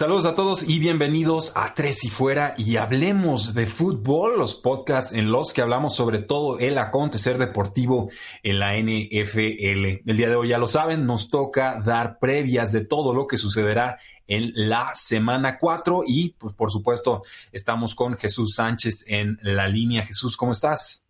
[0.00, 5.12] Saludos a todos y bienvenidos a Tres y Fuera y hablemos de fútbol, los podcasts
[5.12, 8.08] en los que hablamos sobre todo el acontecer deportivo
[8.42, 10.00] en la NFL.
[10.06, 13.36] El día de hoy ya lo saben, nos toca dar previas de todo lo que
[13.36, 19.68] sucederá en la semana 4 y pues, por supuesto estamos con Jesús Sánchez en la
[19.68, 20.06] línea.
[20.06, 21.09] Jesús, ¿cómo estás?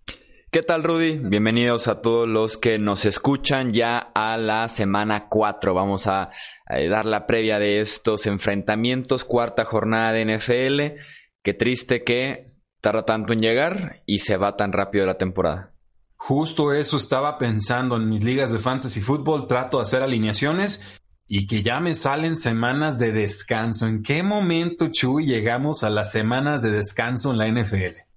[0.52, 1.16] ¿Qué tal, Rudy?
[1.16, 5.74] Bienvenidos a todos los que nos escuchan ya a la semana 4.
[5.74, 6.30] Vamos a,
[6.66, 11.00] dar la previa de estos enfrentamientos, cuarta jornada de NFL.
[11.44, 12.46] Qué triste que
[12.80, 15.72] tarda tanto en llegar y se va tan rápido la temporada.
[16.16, 19.46] Justo eso estaba pensando en mis ligas de fantasy fútbol.
[19.46, 20.82] Trato de hacer alineaciones
[21.28, 23.86] y que ya me salen semanas de descanso.
[23.86, 28.09] ¿En qué momento, Chuy, llegamos a las semanas de descanso en la NFL?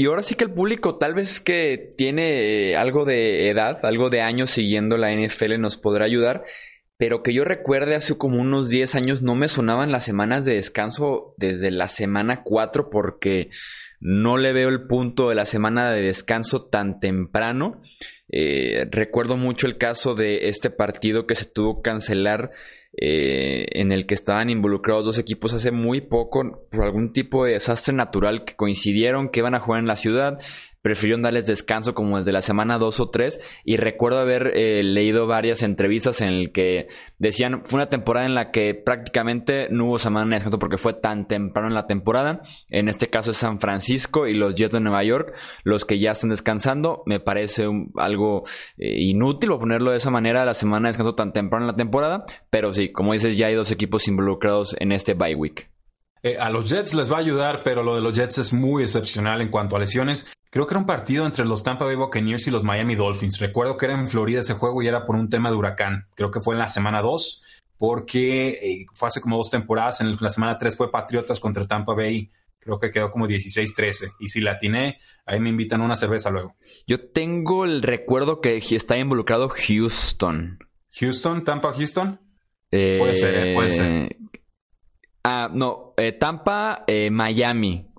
[0.00, 4.08] Y ahora sí que el público tal vez que tiene eh, algo de edad, algo
[4.08, 6.42] de años siguiendo la NFL nos podrá ayudar,
[6.96, 10.54] pero que yo recuerde hace como unos 10 años no me sonaban las semanas de
[10.54, 13.50] descanso desde la semana 4 porque
[14.00, 17.82] no le veo el punto de la semana de descanso tan temprano.
[18.30, 22.52] Eh, recuerdo mucho el caso de este partido que se tuvo que cancelar
[22.96, 27.52] eh, en el que estaban involucrados dos equipos hace muy poco por algún tipo de
[27.52, 30.40] desastre natural que coincidieron que iban a jugar en la ciudad
[30.82, 35.26] prefirieron darles descanso como desde la semana 2 o 3 y recuerdo haber eh, leído
[35.26, 39.98] varias entrevistas en el que decían fue una temporada en la que prácticamente no hubo
[39.98, 42.40] semana de descanso porque fue tan temprano en la temporada.
[42.68, 46.12] En este caso es San Francisco y los Jets de Nueva York los que ya
[46.12, 47.02] están descansando.
[47.06, 48.44] Me parece algo
[48.78, 52.24] eh, inútil ponerlo de esa manera la semana de descanso tan temprano en la temporada.
[52.50, 55.70] Pero sí como dices ya hay dos equipos involucrados en este bye week.
[56.22, 58.82] Eh, a los Jets les va a ayudar, pero lo de los Jets es muy
[58.82, 60.30] excepcional en cuanto a lesiones.
[60.50, 63.38] Creo que era un partido entre los Tampa Bay Buccaneers y los Miami Dolphins.
[63.38, 66.08] Recuerdo que era en Florida ese juego y era por un tema de huracán.
[66.16, 67.42] Creo que fue en la semana 2,
[67.78, 70.00] porque eh, fue hace como dos temporadas.
[70.00, 72.32] En la semana 3 fue Patriotas contra Tampa Bay.
[72.58, 74.14] Creo que quedó como 16-13.
[74.18, 76.56] Y si la atiné, ahí me invitan a una cerveza luego.
[76.84, 80.58] Yo tengo el recuerdo que está involucrado Houston.
[80.98, 81.44] ¿Houston?
[81.44, 82.18] ¿Tampa Houston?
[82.70, 84.16] puede ser, eh, puede ser.
[85.22, 87.89] Ah, no, eh, Tampa, Miami.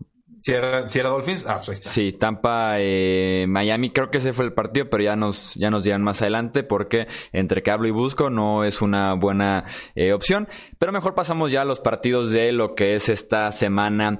[0.41, 1.89] Si era, Dolphins, ah, pues ahí está.
[1.91, 5.83] Sí, Tampa, eh, Miami, creo que ese fue el partido, pero ya nos, ya nos
[5.83, 10.47] dirán más adelante porque entre que hablo y busco no es una buena eh, opción.
[10.79, 14.17] Pero mejor pasamos ya a los partidos de lo que es esta semana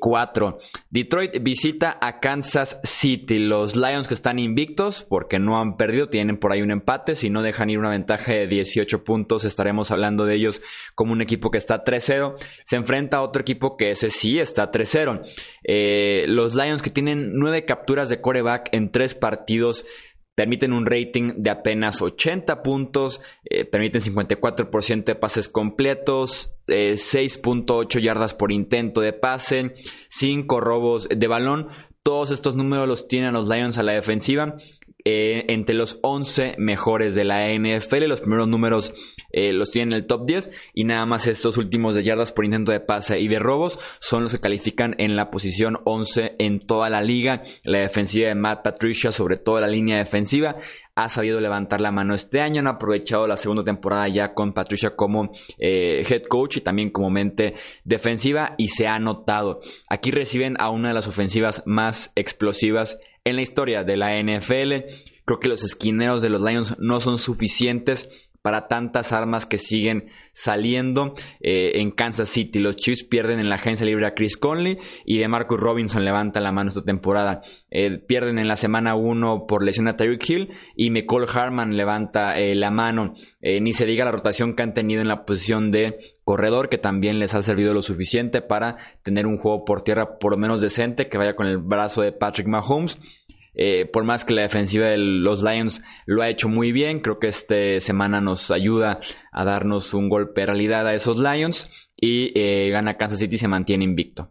[0.00, 0.58] 4.
[0.58, 3.38] Eh, Detroit visita a Kansas City.
[3.38, 7.14] Los Lions que están invictos porque no han perdido, tienen por ahí un empate.
[7.14, 10.62] Si no dejan ir una ventaja de 18 puntos, estaremos hablando de ellos
[10.96, 12.34] como un equipo que está 3-0.
[12.64, 15.22] Se enfrenta a otro equipo que ese sí está 3-0.
[15.64, 19.84] Eh, los Lions que tienen nueve capturas de coreback en tres partidos
[20.34, 28.02] permiten un rating de apenas 80 puntos, eh, permiten 54% de pases completos, 6.8 eh,
[28.02, 29.74] yardas por intento de pase,
[30.08, 31.68] 5 robos de balón.
[32.02, 34.56] Todos estos números los tienen los Lions a la defensiva
[35.04, 38.06] entre los 11 mejores de la NFL.
[38.06, 38.94] Los primeros números
[39.32, 42.44] eh, los tienen en el top 10 y nada más estos últimos de yardas por
[42.44, 46.60] intento de pase y de robos son los que califican en la posición 11 en
[46.60, 47.42] toda la liga.
[47.62, 50.56] La defensiva de Matt Patricia, sobre todo la línea defensiva,
[50.94, 52.60] ha sabido levantar la mano este año.
[52.60, 57.10] Han aprovechado la segunda temporada ya con Patricia como eh, head coach y también como
[57.10, 57.54] mente
[57.84, 59.60] defensiva y se ha notado.
[59.88, 64.72] Aquí reciben a una de las ofensivas más explosivas en la historia de la NFL.
[65.24, 68.08] Creo que los esquineros de los Lions no son suficientes
[68.42, 72.58] para tantas armas que siguen saliendo eh, en Kansas City.
[72.58, 76.40] Los Chiefs pierden en la agencia libre a Chris Conley y de Marcus Robinson levanta
[76.40, 77.42] la mano esta temporada.
[77.70, 82.38] Eh, pierden en la semana 1 por lesión a Tyreek Hill y McCall Harman levanta
[82.38, 83.14] eh, la mano.
[83.40, 87.18] ni se diga la rotación que han tenido en la posición de corredor que también
[87.18, 91.08] les ha servido lo suficiente para tener un juego por tierra por lo menos decente
[91.08, 92.98] que vaya con el brazo de Patrick Mahomes.
[93.54, 97.18] Eh, por más que la defensiva de los Lions lo ha hecho muy bien, creo
[97.18, 99.00] que esta semana nos ayuda
[99.32, 103.38] a darnos un golpe de realidad a esos Lions y eh, gana Kansas City y
[103.38, 104.30] se mantiene invicto.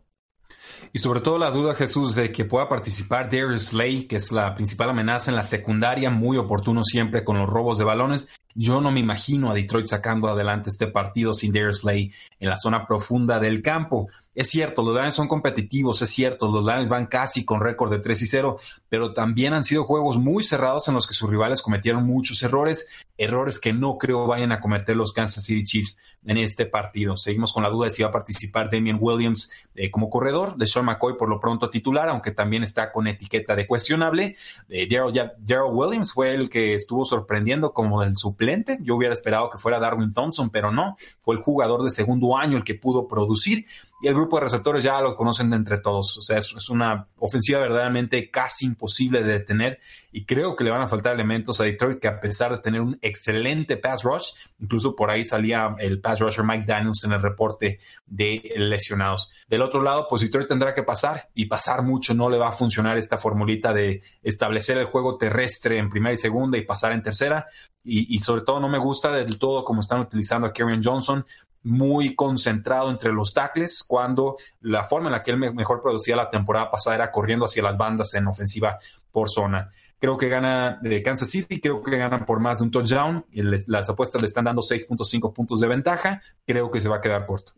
[0.92, 4.56] Y sobre todo la duda, Jesús, de que pueda participar Darius Slay, que es la
[4.56, 8.28] principal amenaza en la secundaria, muy oportuno siempre con los robos de balones.
[8.62, 12.12] Yo no me imagino a Detroit sacando adelante este partido sin Darius en
[12.50, 14.10] la zona profunda del campo.
[14.36, 18.00] Es cierto, los Lions son competitivos, es cierto, los Lions van casi con récord de
[18.00, 18.60] 3 y 0,
[18.90, 22.88] pero también han sido juegos muy cerrados en los que sus rivales cometieron muchos errores,
[23.18, 27.18] errores que no creo vayan a cometer los Kansas City Chiefs en este partido.
[27.18, 30.68] Seguimos con la duda de si va a participar Damian Williams eh, como corredor, de
[30.68, 34.36] Sean McCoy por lo pronto titular, aunque también está con etiqueta de cuestionable.
[34.70, 38.49] Eh, Daryl Williams fue el que estuvo sorprendiendo como el suplente.
[38.82, 42.58] Yo hubiera esperado que fuera Darwin Thompson, pero no, fue el jugador de segundo año
[42.58, 43.66] el que pudo producir
[44.02, 46.18] y el grupo de receptores ya lo conocen de entre todos.
[46.18, 49.80] O sea, es, una ofensiva verdaderamente casi imposible de detener
[50.12, 52.82] y creo que le van a faltar elementos a Detroit que a pesar de tener
[52.82, 57.22] un excelente pass rush, incluso por ahí salía el pass rusher Mike Daniels en el
[57.22, 59.32] reporte de lesionados.
[59.48, 62.54] Del otro lado, pues Detroit tendrá que pasar y pasar mucho no le va a
[62.54, 67.04] funcionar esta formulita de establecer el juego terrestre en primera y segunda y pasar en
[67.04, 67.48] tercera.
[67.84, 71.26] Y, sobre todo no me gusta del todo como están utilizando a Karen Johnson
[71.64, 76.30] muy concentrado entre los tackles, cuando la forma en la que él mejor producía la
[76.30, 78.78] temporada pasada era corriendo hacia las bandas en ofensiva
[79.12, 79.70] por zona.
[80.00, 83.26] Creo que gana de Kansas City, creo que gana por más de un touchdown.
[83.32, 86.22] Y las apuestas le están dando 6.5 puntos de ventaja.
[86.46, 87.54] Creo que se va a quedar corto.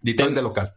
[0.00, 0.74] Detroit de local.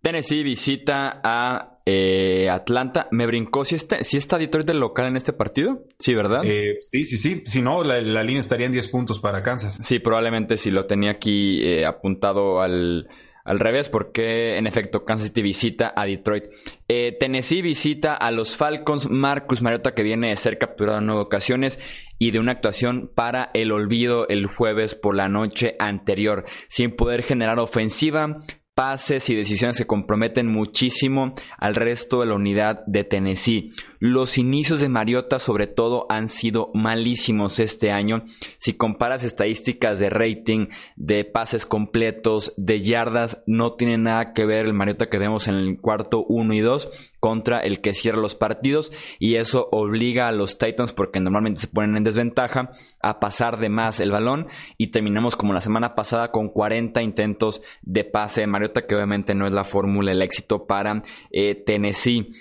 [0.00, 3.08] Tennessee visita a eh, Atlanta.
[3.10, 3.64] Me brincó.
[3.64, 5.82] ¿Si está, si está Detroit del local en este partido?
[5.98, 6.42] Sí, ¿verdad?
[6.44, 7.42] Eh, sí, sí, sí.
[7.44, 9.78] Si no, la, línea estaría en 10 puntos para Kansas.
[9.82, 13.08] Sí, probablemente si lo tenía aquí eh, apuntado al,
[13.44, 16.44] al, revés, porque en efecto Kansas City visita a Detroit.
[16.86, 19.10] Tennessee visita a los Falcons.
[19.10, 21.80] Marcus Mariota, que viene de ser capturado en nueve ocasiones
[22.18, 27.22] y de una actuación para el olvido el jueves por la noche anterior, sin poder
[27.22, 28.42] generar ofensiva,
[28.80, 33.74] pases y decisiones que comprometen muchísimo al resto de la unidad de Tennessee.
[33.98, 38.24] Los inicios de Mariota sobre todo han sido malísimos este año.
[38.56, 44.64] Si comparas estadísticas de rating, de pases completos, de yardas, no tiene nada que ver
[44.64, 46.90] el Mariota que vemos en el cuarto 1 y 2
[47.20, 51.68] contra el que cierra los partidos y eso obliga a los Titans porque normalmente se
[51.68, 56.30] ponen en desventaja a pasar de más el balón y terminamos como la semana pasada
[56.30, 60.66] con 40 intentos de pase de Mariota que obviamente no es la fórmula del éxito
[60.66, 62.32] para eh, Tennessee.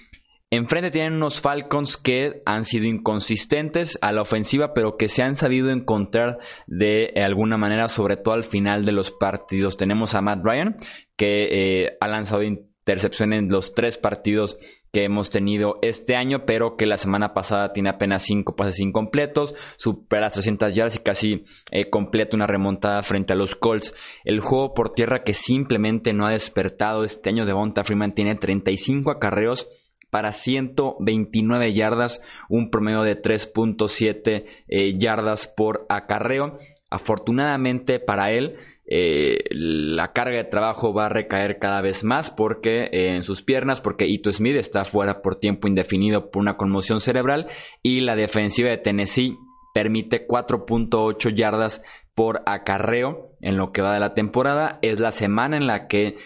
[0.51, 5.35] Enfrente tienen unos Falcons que han sido inconsistentes a la ofensiva, pero que se han
[5.35, 9.77] sabido encontrar de alguna manera, sobre todo al final de los partidos.
[9.77, 10.75] Tenemos a Matt Ryan,
[11.15, 12.41] que eh, ha lanzado
[12.89, 14.57] intercepción en los tres partidos
[14.91, 19.53] que hemos tenido este año, pero que la semana pasada tiene apenas cinco pases incompletos,
[19.77, 23.93] supera las 300 yardas y casi eh, completa una remontada frente a los Colts.
[24.23, 28.35] El juego por tierra que simplemente no ha despertado este año de Bonta Freeman tiene
[28.35, 29.69] 35 acarreos
[30.09, 36.57] para 129 yardas, un promedio de 3.7 eh, yardas por acarreo.
[36.89, 38.55] Afortunadamente para él,
[38.91, 43.41] eh, la carga de trabajo va a recaer cada vez más porque eh, en sus
[43.41, 47.47] piernas, porque Ito Smith está fuera por tiempo indefinido por una conmoción cerebral
[47.83, 49.37] y la defensiva de Tennessee
[49.73, 51.83] permite 4.8 yardas
[52.15, 54.79] por acarreo en lo que va de la temporada.
[54.81, 56.17] Es la semana en la que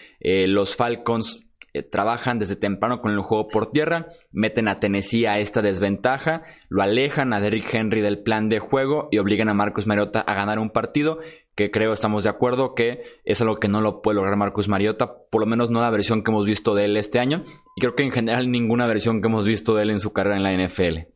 [0.46, 1.44] los Falcons
[1.76, 6.42] eh, trabajan desde temprano con el juego por tierra, meten a Tennessee a esta desventaja,
[6.68, 10.34] lo alejan a Derrick Henry del plan de juego y obligan a Marcus Mariota a
[10.34, 11.18] ganar un partido
[11.54, 15.14] que creo estamos de acuerdo que es algo que no lo puede lograr Marcus Mariota,
[15.30, 17.44] por lo menos no la versión que hemos visto de él este año
[17.76, 20.36] y creo que en general ninguna versión que hemos visto de él en su carrera
[20.36, 21.14] en la NFL.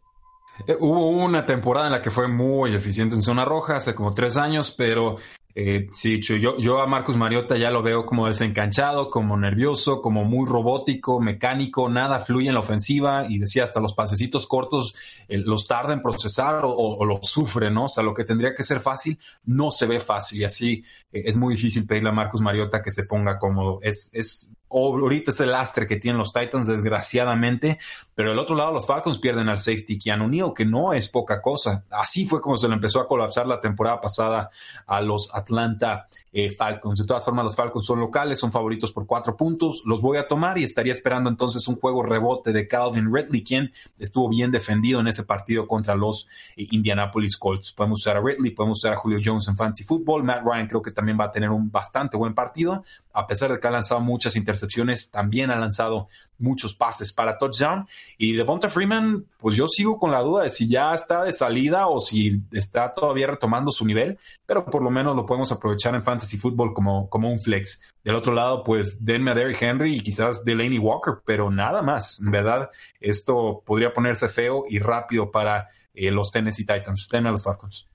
[0.66, 4.12] Eh, hubo una temporada en la que fue muy eficiente en zona roja, hace como
[4.12, 5.16] tres años, pero
[5.55, 10.25] eh, sí, yo, yo a Marcus Mariota ya lo veo como desencanchado, como nervioso, como
[10.25, 14.95] muy robótico, mecánico, nada fluye en la ofensiva y decía hasta los pasecitos cortos
[15.26, 17.87] eh, los tarda en procesar o, los sufre, ¿no?
[17.87, 21.23] O sea, lo que tendría que ser fácil no se ve fácil y así eh,
[21.25, 23.81] es muy difícil pedirle a Marcus Mariota que se ponga cómodo.
[23.83, 27.79] Es, es ahorita es el lastre que tienen los Titans, desgraciadamente,
[28.15, 31.41] pero del otro lado los Falcons pierden al safety Keanu Neal, que no es poca
[31.41, 31.85] cosa.
[31.91, 34.51] Así fue como se le empezó a colapsar la temporada pasada
[34.87, 36.99] a los Atlanta eh, Falcons.
[36.99, 40.27] De todas formas, los Falcons son locales, son favoritos por cuatro puntos, los voy a
[40.27, 45.01] tomar y estaría esperando entonces un juego rebote de Calvin Ridley, quien estuvo bien defendido
[45.01, 47.73] en ese partido contra los eh, Indianapolis Colts.
[47.73, 50.83] Podemos usar a Ridley, podemos usar a Julio Jones en Fancy Football, Matt Ryan creo
[50.83, 52.85] que también va a tener un bastante buen partido,
[53.19, 56.09] a pesar de que ha lanzado muchas intercepciones, también ha lanzado
[56.39, 57.89] muchos pases para touchdown.
[58.17, 61.89] Y Devonta Freeman, pues yo sigo con la duda de si ya está de salida
[61.89, 66.03] o si está todavía retomando su nivel, pero por lo menos lo podemos aprovechar en
[66.03, 67.83] fantasy football como, como un flex.
[68.05, 72.21] Del otro lado, pues denme a Derrick Henry y quizás Delaney Walker, pero nada más.
[72.21, 72.71] En verdad,
[73.01, 77.09] esto podría ponerse feo y rápido para eh, los Tennessee Titans.
[77.11, 77.89] Den a los Falcons.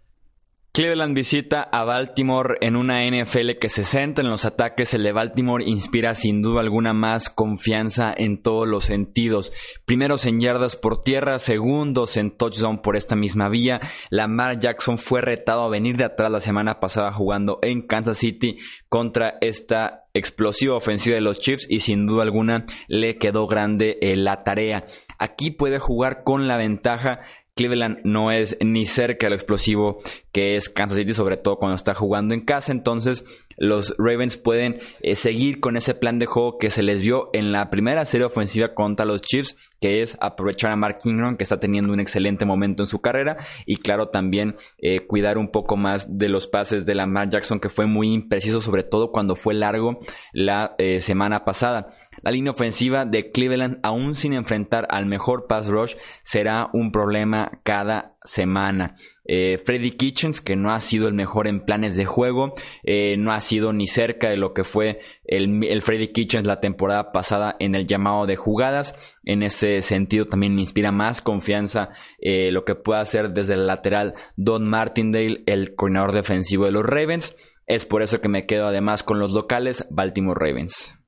[0.75, 4.95] Cleveland visita a Baltimore en una NFL que se centra en los ataques.
[4.95, 9.53] El de Baltimore inspira sin duda alguna más confianza en todos los sentidos.
[9.85, 13.81] Primeros en yardas por tierra, segundos en touchdown por esta misma vía.
[14.09, 18.57] Lamar Jackson fue retado a venir de atrás la semana pasada jugando en Kansas City
[18.89, 24.15] contra esta explosiva ofensiva de los Chiefs y sin duda alguna le quedó grande eh,
[24.15, 24.87] la tarea.
[25.19, 27.19] Aquí puede jugar con la ventaja
[27.55, 29.97] Cleveland no es ni cerca del explosivo
[30.33, 32.71] que es Kansas City, sobre todo cuando está jugando en casa.
[32.71, 33.23] Entonces,
[33.55, 37.51] los Ravens pueden eh, seguir con ese plan de juego que se les vio en
[37.51, 41.59] la primera serie ofensiva contra los Chiefs, que es aprovechar a Mark Ingram, que está
[41.59, 46.17] teniendo un excelente momento en su carrera, y claro, también eh, cuidar un poco más
[46.17, 49.99] de los pases de Lamar Jackson, que fue muy impreciso, sobre todo cuando fue largo
[50.31, 51.93] la eh, semana pasada.
[52.21, 57.59] La línea ofensiva de Cleveland, aún sin enfrentar al mejor pass rush, será un problema
[57.63, 58.95] cada semana.
[59.25, 62.53] Eh, Freddy Kitchens, que no ha sido el mejor en planes de juego,
[62.83, 67.13] eh, no ha sido ni cerca de lo que fue el, Freddy Kitchens la temporada
[67.13, 68.95] pasada en el llamado de jugadas.
[69.23, 71.89] En ese sentido también me inspira más confianza
[72.19, 76.83] eh, lo que pueda hacer desde el lateral Don Martindale, el coordinador defensivo de los
[76.83, 77.35] Ravens.
[77.65, 80.99] Es por eso que me quedo además con los locales Baltimore Ravens.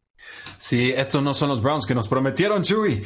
[0.58, 3.04] Sí, estos no son los Browns que nos prometieron, Chewy.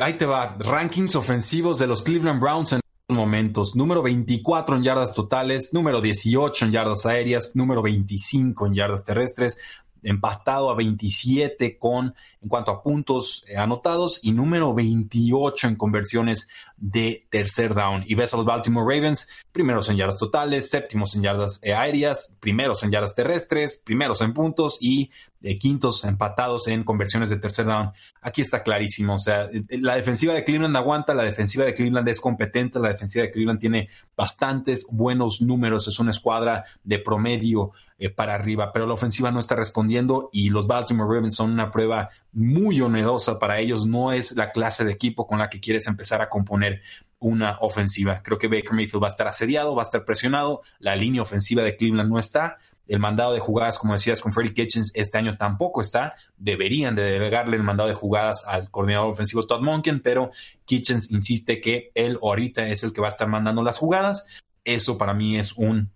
[0.00, 2.79] ahí te va, rankings ofensivos de los Cleveland Browns en
[3.10, 3.76] momentos.
[3.76, 9.58] Número 24 en yardas totales, número 18 en yardas aéreas, número 25 en yardas terrestres,
[10.02, 16.48] empatado a 27 con en cuanto a puntos eh, anotados y número 28 en conversiones
[16.76, 18.04] de tercer down.
[18.06, 22.38] Y ves a los Baltimore Ravens, primeros en yardas totales, séptimos en yardas eh, aéreas,
[22.40, 25.10] primeros en yardas terrestres, primeros en puntos y
[25.42, 27.92] eh, quintos empatados en conversiones de tercer down.
[28.22, 29.16] Aquí está clarísimo.
[29.16, 33.24] O sea, la defensiva de Cleveland aguanta, la defensiva de Cleveland es competente, la defensiva
[33.24, 37.72] de Cleveland tiene bastantes buenos números, es una escuadra de promedio
[38.16, 42.08] para arriba, pero la ofensiva no está respondiendo y los Baltimore Ravens son una prueba
[42.32, 43.86] muy onerosa para ellos.
[43.86, 46.80] No es la clase de equipo con la que quieres empezar a componer
[47.18, 48.22] una ofensiva.
[48.22, 50.62] Creo que Baker Mayfield va a estar asediado, va a estar presionado.
[50.78, 52.58] La línea ofensiva de Cleveland no está.
[52.86, 56.14] El mandado de jugadas, como decías, con Freddie Kitchens este año tampoco está.
[56.36, 60.30] Deberían de delegarle el mandado de jugadas al coordinador ofensivo Todd Monken, pero
[60.64, 64.26] Kitchens insiste que él ahorita es el que va a estar mandando las jugadas.
[64.64, 65.92] Eso para mí es un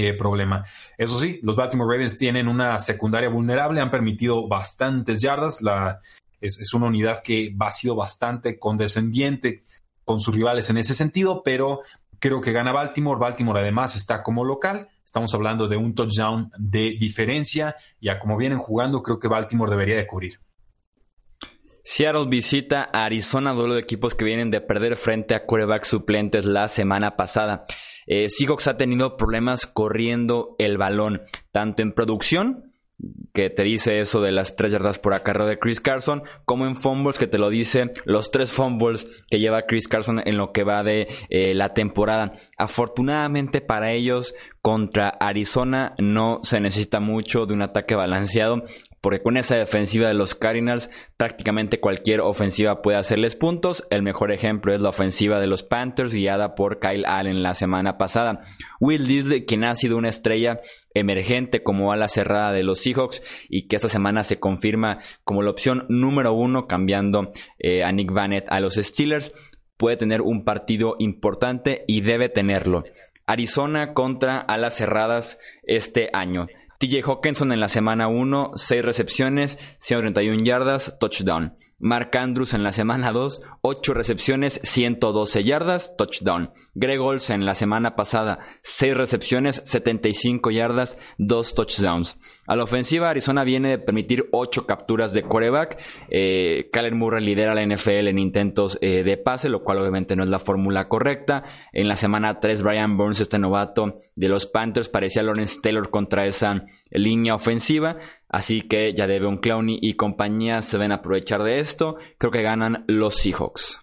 [0.00, 0.64] eh, problema.
[0.96, 5.60] Eso sí, los Baltimore Ravens tienen una secundaria vulnerable, han permitido bastantes yardas.
[5.60, 5.98] La,
[6.40, 9.64] es, una unidad que ha sido bastante condescendiente
[10.04, 11.80] con sus rivales en ese sentido, pero
[12.20, 13.18] creo que gana Baltimore.
[13.18, 14.86] Baltimore además está como local.
[15.04, 17.74] Estamos hablando de un touchdown de diferencia.
[18.00, 20.38] Ya como vienen jugando, creo que Baltimore debería de cubrir.
[21.82, 26.44] Seattle visita a Arizona, duelo de equipos que vienen de perder frente a quarterback suplentes
[26.44, 27.64] la semana pasada.
[28.08, 28.26] Eh,
[28.66, 31.22] ha tenido problemas corriendo el balón,
[31.52, 32.68] tanto en producción,
[33.32, 36.74] que te dice eso de las tres yardas por acarreo de Chris Carson, como en
[36.74, 40.64] fumbles, que te lo dice los tres fumbles que lleva Chris Carson en lo que
[40.64, 42.32] va de eh, la temporada.
[42.56, 48.64] Afortunadamente para ellos, contra Arizona no se necesita mucho de un ataque balanceado
[49.00, 53.86] porque con esa defensiva de los Cardinals prácticamente cualquier ofensiva puede hacerles puntos.
[53.90, 57.98] El mejor ejemplo es la ofensiva de los Panthers guiada por Kyle Allen la semana
[57.98, 58.42] pasada.
[58.80, 60.60] Will Disley, quien ha sido una estrella
[60.94, 65.50] emergente como ala cerrada de los Seahawks y que esta semana se confirma como la
[65.50, 67.28] opción número uno cambiando
[67.58, 69.32] eh, a Nick Vanett a los Steelers,
[69.76, 72.84] puede tener un partido importante y debe tenerlo.
[73.26, 76.46] Arizona contra alas cerradas este año.
[76.78, 81.56] TJ Hawkinson en la semana 1, 6 recepciones, 131 yardas, touchdown.
[81.80, 86.50] Mark Andrews en la semana 2, 8 recepciones, 112 yardas, touchdown.
[86.74, 92.18] Greg Olsen en la semana pasada, 6 recepciones, 75 yardas, 2 touchdowns.
[92.46, 95.78] A la ofensiva, Arizona viene de permitir 8 capturas de quarterback.
[96.08, 100.28] Eh, Murray lidera la NFL en intentos eh, de pase, lo cual obviamente no es
[100.28, 101.44] la fórmula correcta.
[101.72, 106.26] En la semana 3, Brian Burns, este novato de los Panthers, parecía Lawrence Taylor contra
[106.26, 107.98] esa línea ofensiva.
[108.28, 111.96] Así que ya debe un Clowney y compañía se ven a aprovechar de esto.
[112.18, 113.80] Creo que ganan los Seahawks.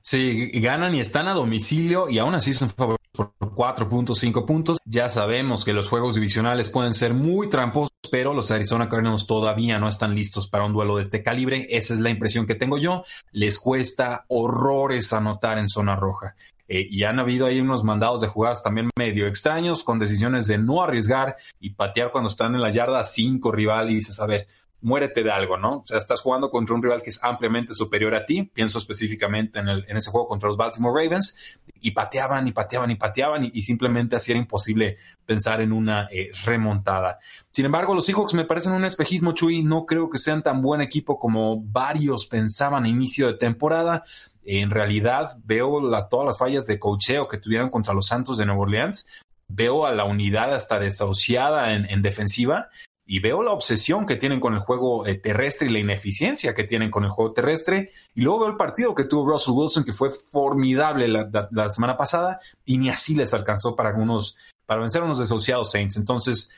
[0.00, 4.78] Sí, ganan y están a domicilio y aún así son favoritos por 4.5 puntos.
[4.84, 9.78] Ya sabemos que los juegos divisionales pueden ser muy tramposos pero los Arizona Cardinals todavía
[9.78, 11.66] no están listos para un duelo de este calibre.
[11.70, 13.04] Esa es la impresión que tengo yo.
[13.32, 16.34] Les cuesta horrores anotar en zona roja.
[16.68, 20.58] Eh, y han habido ahí unos mandados de jugadas también medio extraños, con decisiones de
[20.58, 24.46] no arriesgar y patear cuando están en la yarda 5 rival y dices, a ver,
[24.80, 25.78] muérete de algo, ¿no?
[25.78, 29.58] O sea, estás jugando contra un rival que es ampliamente superior a ti, pienso específicamente
[29.58, 31.36] en, el, en ese juego contra los Baltimore Ravens,
[31.80, 36.30] y pateaban y pateaban y pateaban y, simplemente así era imposible pensar en una eh,
[36.44, 37.18] remontada.
[37.50, 40.80] Sin embargo, los Seahawks me parecen un espejismo, Chuy, no creo que sean tan buen
[40.80, 44.04] equipo como varios pensaban a inicio de temporada.
[44.44, 48.62] En realidad veo todas las fallas de cocheo que tuvieron contra los Santos de Nueva
[48.62, 49.06] Orleans,
[49.48, 52.68] veo a la unidad hasta desahuciada en defensiva
[53.10, 56.64] y veo la obsesión que tienen con el juego eh, terrestre y la ineficiencia que
[56.64, 57.90] tienen con el juego terrestre.
[58.14, 62.38] Y luego veo el partido que tuvo Russell Wilson, que fue formidable la, semana pasada,
[62.66, 64.36] y ni así les alcanzó para unos,
[64.66, 65.96] para vencer a unos desahuciados Saints.
[65.96, 66.50] Entonces,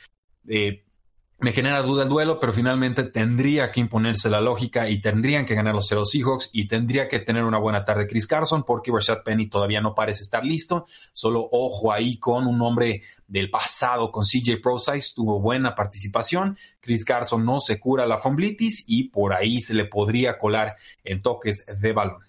[0.49, 0.83] eh,
[1.41, 5.55] me genera duda el duelo, pero finalmente tendría que imponerse la lógica y tendrían que
[5.55, 9.23] ganar los Seattle Seahawks y tendría que tener una buena tarde Chris Carson porque Rashad
[9.23, 10.85] Penny todavía no parece estar listo.
[11.13, 16.59] Solo ojo ahí con un hombre del pasado con CJ ProSize, tuvo buena participación.
[16.79, 21.23] Chris Carson no se cura la fomblitis y por ahí se le podría colar en
[21.23, 22.21] toques de balón.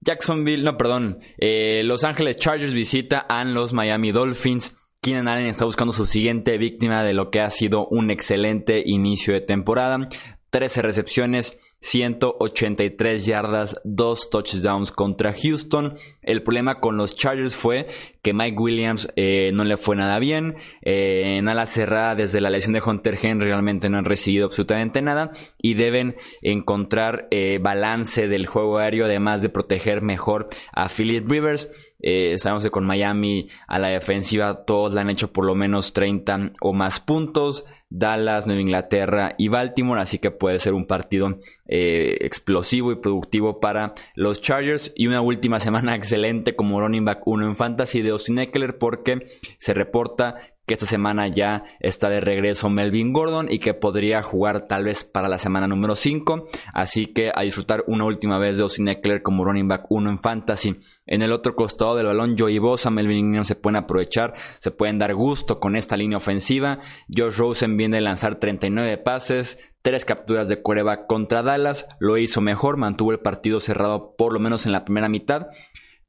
[0.00, 1.20] Jacksonville, no, perdón.
[1.36, 4.74] Eh, los Ángeles Chargers visita a los Miami Dolphins.
[5.02, 9.32] Keenan Allen está buscando su siguiente víctima de lo que ha sido un excelente inicio
[9.32, 10.08] de temporada.
[10.50, 15.96] 13 recepciones, 183 yardas, 2 touchdowns contra Houston.
[16.20, 17.86] El problema con los Chargers fue
[18.20, 20.56] que Mike Williams eh, no le fue nada bien.
[20.82, 25.00] Eh, en ala cerrada, desde la lesión de Hunter Henry, realmente no han recibido absolutamente
[25.00, 25.30] nada.
[25.56, 31.70] Y deben encontrar eh, balance del juego aéreo, además de proteger mejor a Philip Rivers.
[32.02, 35.92] Eh, sabemos que con Miami a la defensiva todos le han hecho por lo menos
[35.92, 37.66] 30 o más puntos.
[37.92, 43.58] Dallas, Nueva Inglaterra y Baltimore, así que puede ser un partido eh, explosivo y productivo
[43.58, 44.92] para los Chargers.
[44.94, 49.38] Y una última semana excelente como running back 1 en fantasy de Austin Eckler porque
[49.58, 50.36] se reporta
[50.70, 55.02] que esta semana ya está de regreso Melvin Gordon y que podría jugar tal vez
[55.02, 56.46] para la semana número 5.
[56.72, 60.20] Así que a disfrutar una última vez de Austin Eckler como running back 1 en
[60.20, 60.76] fantasy.
[61.08, 65.00] En el otro costado del balón, Joey Bosa, Melvin Ingram se pueden aprovechar, se pueden
[65.00, 66.78] dar gusto con esta línea ofensiva.
[67.12, 72.40] Josh Rosen viene a lanzar 39 pases, tres capturas de coreback contra Dallas, lo hizo
[72.40, 75.48] mejor, mantuvo el partido cerrado por lo menos en la primera mitad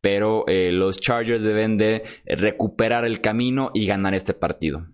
[0.01, 4.87] pero eh, los Chargers deben de recuperar el camino y ganar este partido.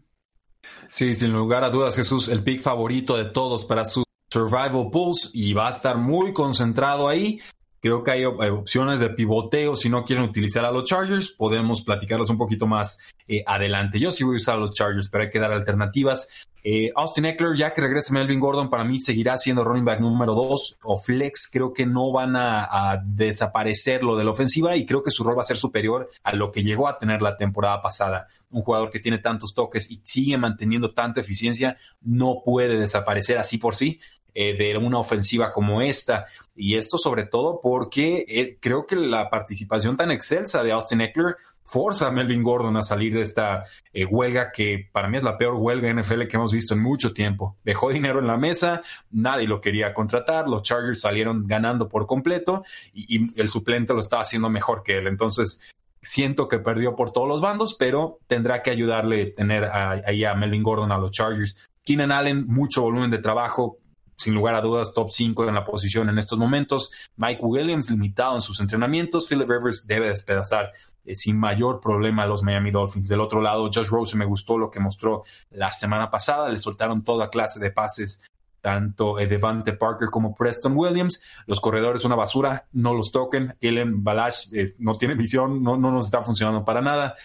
[0.89, 5.29] Sí, sin lugar a dudas, Jesús, el pick favorito de todos para su Survival Pulse
[5.33, 7.39] y va a estar muy concentrado ahí.
[7.81, 9.75] Creo que hay opciones de pivoteo.
[9.75, 13.99] Si no quieren utilizar a los Chargers, podemos platicarlos un poquito más eh, adelante.
[13.99, 16.27] Yo sí voy a usar a los Chargers, pero hay que dar alternativas.
[16.69, 20.33] Eh, Austin Eckler, ya que regrese Melvin Gordon, para mí seguirá siendo running back número
[20.33, 21.49] 2 o flex.
[21.49, 25.37] Creo que no van a, desaparecer lo de la ofensiva y creo que su rol
[25.37, 28.27] va a ser superior a lo que llegó a tener la temporada pasada.
[28.49, 33.57] Un jugador que tiene tantos toques y sigue manteniendo tanta eficiencia no puede desaparecer así
[33.57, 33.99] por sí
[34.39, 36.27] eh, de una ofensiva como esta.
[36.55, 41.37] Y esto sobre todo porque eh, creo que la participación tan excelsa de Austin Eckler
[41.65, 45.39] forza a Melvin Gordon a salir de esta eh, huelga que para mí es la
[45.39, 47.57] peor huelga NFL que hemos visto en mucho tiempo.
[47.63, 52.63] Dejó dinero en la mesa, nadie lo quería contratar, los Chargers salieron ganando por completo
[52.93, 55.07] y, el suplente lo estaba haciendo mejor que él.
[55.07, 55.61] Entonces,
[56.03, 60.61] siento que perdió por todos los bandos, pero tendrá que ayudarle tener ahí a Melvin
[60.61, 61.57] Gordon a los Chargers.
[61.83, 63.79] Keenan Allen, mucho volumen de trabajo,
[64.17, 66.91] sin lugar a dudas, top 5 en la posición en estos momentos.
[67.15, 69.27] Mike Williams limitado en sus entrenamientos.
[69.29, 70.73] Philip Rivers debe despedazar
[71.05, 73.07] eh, sin mayor problema a los Miami Dolphins.
[73.07, 76.49] Del otro lado, Josh Rose me gustó lo que mostró la semana pasada.
[76.49, 78.23] Le soltaron toda clase de pases
[78.59, 81.21] tanto eh, Devante Parker como Preston Williams.
[81.45, 83.55] Los corredores una basura, no los toquen.
[83.61, 87.15] Ellen Balash eh, no tiene visión, no, no nos está funcionando para nada.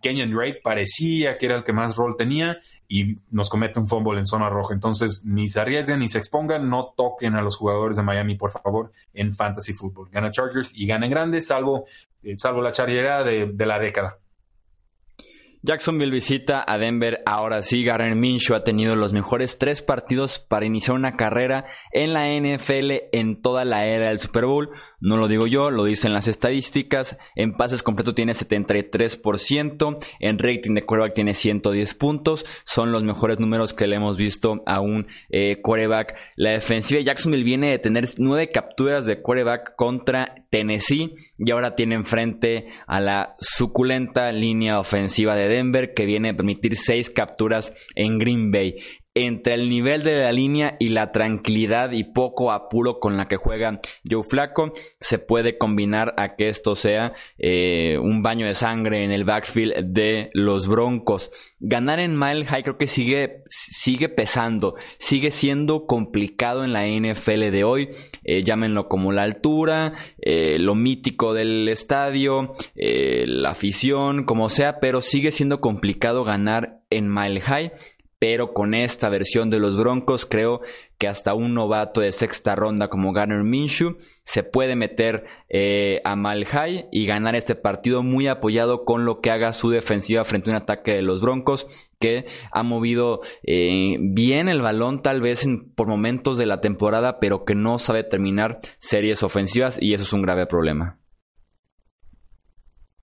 [0.00, 2.60] Kenyon Drake parecía que era el que más rol tenía
[2.92, 4.74] y nos comete un fumble en zona roja.
[4.74, 8.50] Entonces, ni se arriesguen ni se expongan, no toquen a los jugadores de Miami, por
[8.50, 10.10] favor, en Fantasy Football.
[10.10, 11.86] Gana Chargers y gana en grande, salvo,
[12.24, 14.18] eh, salvo la charriera de, de la década.
[15.62, 17.22] Jacksonville visita a Denver.
[17.26, 22.14] Ahora sí, Garner Minshew ha tenido los mejores tres partidos para iniciar una carrera en
[22.14, 24.70] la NFL en toda la era del Super Bowl.
[25.00, 27.18] No lo digo yo, lo dicen las estadísticas.
[27.34, 29.98] En pases completos tiene 73%.
[30.20, 32.46] En rating de quarterback tiene 110 puntos.
[32.64, 36.16] Son los mejores números que le hemos visto a un eh, quarterback.
[36.36, 41.74] La defensiva de Jacksonville viene de tener nueve capturas de quarterback contra Tennessee y ahora
[41.74, 47.74] tiene enfrente a la suculenta línea ofensiva de Denver que viene a permitir seis capturas
[47.94, 48.76] en Green Bay
[49.14, 53.36] entre el nivel de la línea y la tranquilidad y poco apuro con la que
[53.36, 53.76] juega
[54.08, 59.10] Joe Flaco, se puede combinar a que esto sea eh, un baño de sangre en
[59.10, 61.32] el backfield de los Broncos.
[61.58, 67.50] Ganar en Mile High creo que sigue, sigue pesando, sigue siendo complicado en la NFL
[67.50, 67.90] de hoy.
[68.24, 75.00] Eh, llámenlo como la altura, eh, lo mítico del estadio, la afición, como sea, pero
[75.00, 77.72] sigue siendo complicado ganar en Mile High
[78.20, 80.60] pero con esta versión de los Broncos creo
[80.98, 86.14] que hasta un novato de sexta ronda como Garner Minshew se puede meter eh, a
[86.16, 90.52] Malhai y ganar este partido muy apoyado con lo que haga su defensiva frente a
[90.52, 91.66] un ataque de los Broncos
[91.98, 97.46] que ha movido eh, bien el balón tal vez por momentos de la temporada pero
[97.46, 100.99] que no sabe terminar series ofensivas y eso es un grave problema.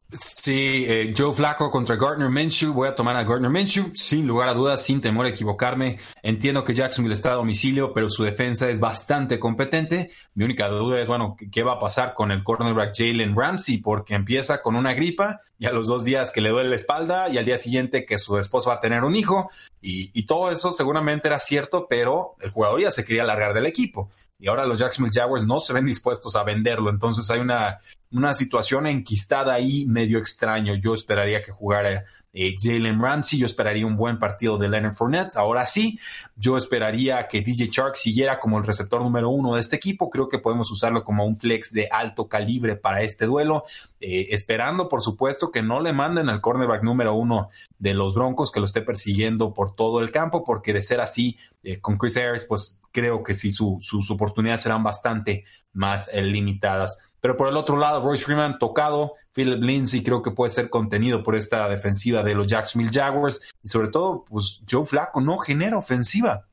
[0.09, 2.71] Sí, eh, Joe Flacco contra Gardner Minshew.
[2.71, 5.99] Voy a tomar a Gardner Minshew, sin lugar a dudas, sin temor a equivocarme.
[6.23, 10.09] Entiendo que Jacksonville está a domicilio, pero su defensa es bastante competente.
[10.33, 13.79] Mi única duda es, bueno, ¿qué va a pasar con el cornerback Jalen Ramsey?
[13.79, 17.27] Porque empieza con una gripa y a los dos días que le duele la espalda
[17.27, 19.49] y al día siguiente que su esposo va a tener un hijo.
[19.81, 23.65] Y, y todo eso seguramente era cierto, pero el jugador ya se quería largar del
[23.65, 26.89] equipo y ahora los Jacksonville Jaguars no se ven dispuestos a venderlo.
[26.89, 27.79] Entonces hay una,
[28.11, 30.75] una situación enquistada ahí medio extraño.
[30.75, 35.35] Yo esperaría que jugara eh, Jalen Ramsey, yo esperaría un buen partido de Leonard Fournette.
[35.35, 35.99] Ahora sí,
[36.35, 40.09] yo esperaría que DJ Chark siguiera como el receptor número uno de este equipo.
[40.09, 43.63] Creo que podemos usarlo como un flex de alto calibre para este duelo.
[43.99, 48.51] Eh, esperando, por supuesto, que no le manden al cornerback número uno de los Broncos,
[48.51, 52.17] que lo esté persiguiendo por todo el campo, porque de ser así, eh, con Chris
[52.17, 56.97] Harris, pues creo que sí, sus oportunidades serán bastante más limitadas.
[57.19, 61.23] Pero por el otro lado, Royce Freeman tocado, Philip Lindsay creo que puede ser contenido
[61.23, 65.77] por esta defensiva de los Jacksonville Jaguars y sobre todo, pues Joe Flaco no genera
[65.77, 66.47] ofensiva.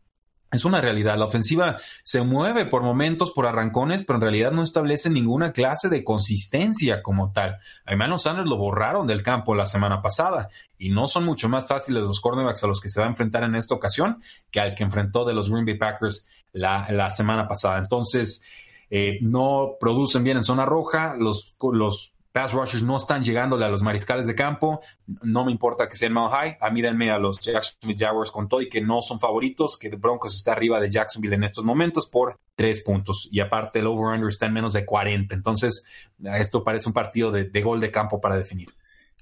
[0.54, 1.18] Es una realidad.
[1.18, 5.88] La ofensiva se mueve por momentos, por arrancones, pero en realidad no establece ninguna clase
[5.88, 7.58] de consistencia como tal.
[7.84, 10.48] A Emmanuel Sanders lo borraron del campo la semana pasada
[10.78, 13.42] y no son mucho más fáciles los cornerbacks a los que se va a enfrentar
[13.42, 14.22] en esta ocasión
[14.52, 17.78] que al que enfrentó de los Green Bay Packers la, semana pasada.
[17.78, 18.44] Entonces,
[18.96, 23.68] eh, no producen bien en zona roja, los, los pass rushers no están llegándole a
[23.68, 24.82] los mariscales de campo.
[25.22, 26.58] No me importa que sean mal high.
[26.60, 29.88] A mí denme a los Jacksonville Jaguars con todo y que no son favoritos, que
[29.88, 33.28] Broncos está arriba de Jacksonville en estos momentos por tres puntos.
[33.32, 35.34] Y aparte el over-under está en menos de 40.
[35.34, 35.84] Entonces,
[36.22, 38.68] esto parece un partido de gol de campo para definir.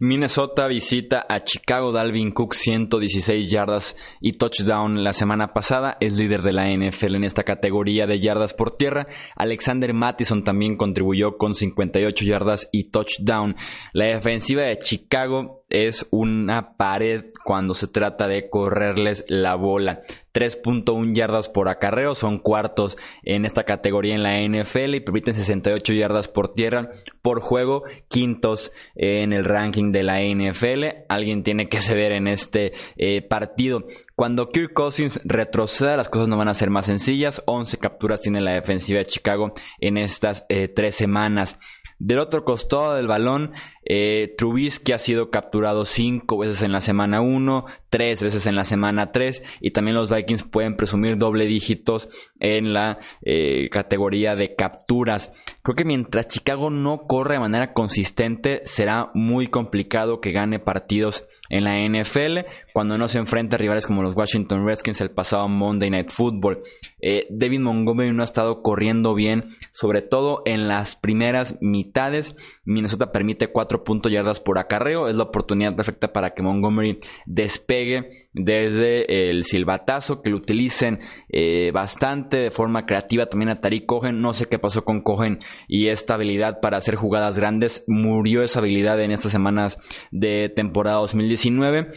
[0.05, 1.93] Minnesota visita a Chicago.
[1.93, 5.97] Dalvin Cook 116 yardas y touchdown la semana pasada.
[6.01, 9.07] Es líder de la NFL en esta categoría de yardas por tierra.
[9.37, 13.55] Alexander Mattison también contribuyó con 58 yardas y touchdown.
[13.93, 20.03] La defensiva de Chicago es una pared cuando se trata de correrles la bola.
[20.35, 25.95] 3.1 yardas por acarreo, son cuartos en esta categoría en la NFL y permiten 68
[25.95, 26.91] yardas por tierra
[27.23, 31.05] por juego, quintos en el ranking de la NFL.
[31.09, 33.87] Alguien tiene que ceder en este eh, partido.
[34.15, 37.43] Cuando Kirk Cousins retroceda, las cosas no van a ser más sencillas.
[37.47, 41.59] 11 capturas tiene la defensiva de Chicago en estas eh, tres semanas.
[41.99, 43.53] Del otro costado del balón,
[43.95, 48.65] eh, Trubisky ha sido capturado cinco veces en la semana 1, tres veces en la
[48.65, 52.09] semana 3 y también los Vikings pueden presumir doble dígitos
[52.41, 55.35] en la eh, categoría de capturas.
[55.61, 61.27] Creo que mientras Chicago no corre de manera consistente será muy complicado que gane partidos
[61.53, 65.47] en la NFL cuando no se enfrenta a rivales como los Washington Redskins el pasado
[65.49, 66.63] Monday Night Football.
[67.01, 72.37] Eh, David Montgomery no ha estado corriendo bien, sobre todo en las primeras mitades.
[72.65, 75.09] Minnesota permite 4 puntos yardas por acarreo.
[75.09, 81.71] Es la oportunidad perfecta para que Montgomery despegue desde el silbatazo, que lo utilicen eh,
[81.73, 84.21] bastante de forma creativa también a Tariq Cohen.
[84.21, 87.85] No sé qué pasó con Cohen y esta habilidad para hacer jugadas grandes.
[87.87, 89.79] Murió esa habilidad en estas semanas
[90.11, 91.89] de temporada 2019.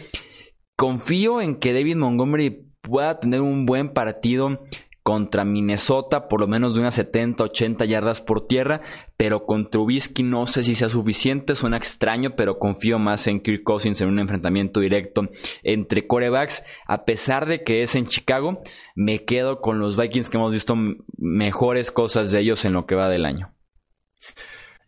[0.75, 4.59] Confío en que David Montgomery pueda tener un buen partido
[5.05, 8.81] contra Minnesota, por lo menos de unas 70, 80 yardas por tierra,
[9.15, 13.61] pero con Trubisky no sé si sea suficiente, suena extraño, pero confío más en Kirk
[13.61, 15.29] Cousins en un enfrentamiento directo
[15.61, 18.57] entre corebacks, a pesar de que es en Chicago,
[18.95, 20.73] me quedo con los Vikings que hemos visto
[21.19, 23.53] mejores cosas de ellos en lo que va del año.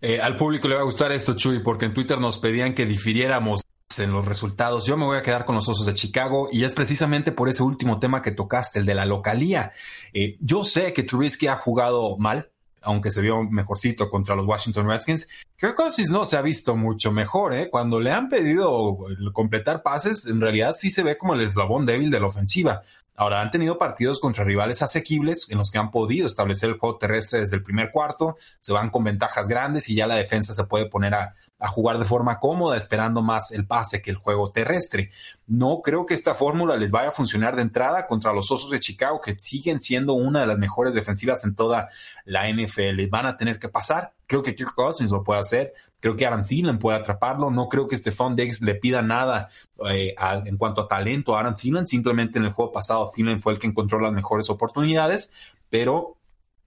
[0.01, 2.88] Eh, al público le va a gustar esto, Chuy, porque en Twitter nos pedían que
[2.88, 3.62] difiriéramos
[4.00, 4.86] en los resultados.
[4.86, 7.63] Yo me voy a quedar con los Osos de Chicago y es precisamente por ese
[7.63, 9.71] último tema que tocaste, el de la localía.
[10.13, 14.88] Eh, yo sé que Trubisky ha jugado mal, aunque se vio mejorcito contra los Washington
[14.88, 15.30] Redskins.
[15.56, 17.69] Kirk Cousins no se ha visto mucho mejor, ¿eh?
[17.69, 18.97] Cuando le han pedido
[19.32, 22.82] completar pases, en realidad sí se ve como el eslabón débil de la ofensiva.
[23.19, 26.99] Ahora, han tenido partidos contra rivales asequibles en los que han podido establecer el juego
[26.99, 30.65] terrestre desde el primer cuarto, se van con ventajas grandes y ya la defensa se
[30.65, 31.34] puede poner a,
[31.67, 35.10] jugar de forma cómoda, esperando más el pase que el juego terrestre.
[35.47, 38.80] No creo que esta fórmula les vaya a funcionar de entrada contra los Osos de
[38.80, 41.89] Chicago, que siguen siendo una de las mejores defensivas en toda
[42.23, 43.08] la NFL.
[43.10, 44.13] Van a tener que pasar.
[44.27, 45.73] Creo que Kirk Cousins lo puede hacer.
[46.01, 47.49] Creo que Aaron Thielen puede atraparlo.
[47.49, 49.49] No creo que Stephon Diggs le pida nada
[49.89, 50.13] eh,
[50.45, 51.87] en cuanto a talento a Aaron Thielen.
[51.87, 55.31] Simplemente en el juego pasado Thielen fue el que encontró las mejores oportunidades.
[55.69, 56.17] Pero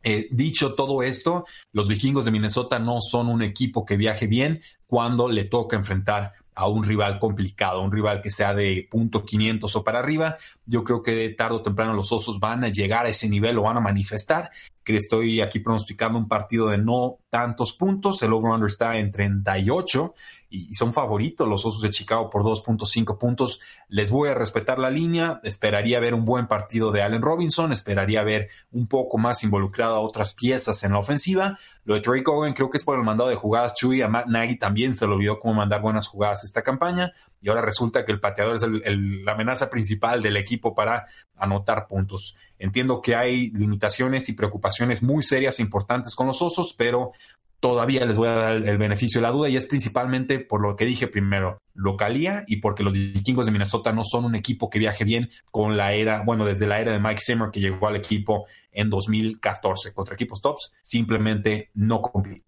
[0.03, 4.63] eh, dicho todo esto, los vikingos de Minnesota no son un equipo que viaje bien
[4.87, 9.77] cuando le toca enfrentar a un rival complicado, un rival que sea de punto 500
[9.77, 10.37] o para arriba.
[10.67, 13.63] Yo creo que tarde o temprano los osos van a llegar a ese nivel o
[13.63, 14.51] van a manifestar
[14.85, 18.23] que estoy aquí pronosticando un partido de no tantos puntos.
[18.23, 20.15] El over-under está en 38
[20.49, 23.61] y son favoritos los Osos de Chicago por 2.5 puntos.
[23.89, 25.41] Les voy a respetar la línea.
[25.45, 27.73] Esperaría ver un buen partido de Allen Robinson.
[27.73, 31.59] Esperaría ver un poco más involucrado a otras piezas en la ofensiva.
[31.85, 33.75] Lo de Drake Owen creo que es por el mandado de jugadas.
[33.75, 37.13] Chuy a Matt Nagy también se lo olvidó cómo mandar buenas jugadas esta campaña.
[37.41, 42.35] Y ahora resulta que el pateador es la amenaza principal del equipo para anotar puntos.
[42.59, 44.70] Entiendo que hay limitaciones y preocupaciones
[45.03, 47.13] muy serias e importantes con los Osos, pero
[47.61, 50.77] todavía les voy a dar el, beneficio de la duda y es principalmente por lo
[50.77, 54.79] que dije primero, localía y porque los vikingos de Minnesota no son un equipo que
[54.79, 57.97] viaje bien con la era, bueno, desde la era de Mike Zimmer que llegó al
[57.97, 62.45] equipo en 2014 contra equipos tops, simplemente no compite.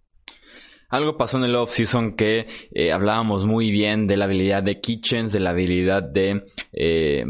[0.89, 5.33] Algo pasó en el off-season que eh, hablábamos muy bien de la habilidad de Kitchens,
[5.33, 7.25] de la habilidad de eh,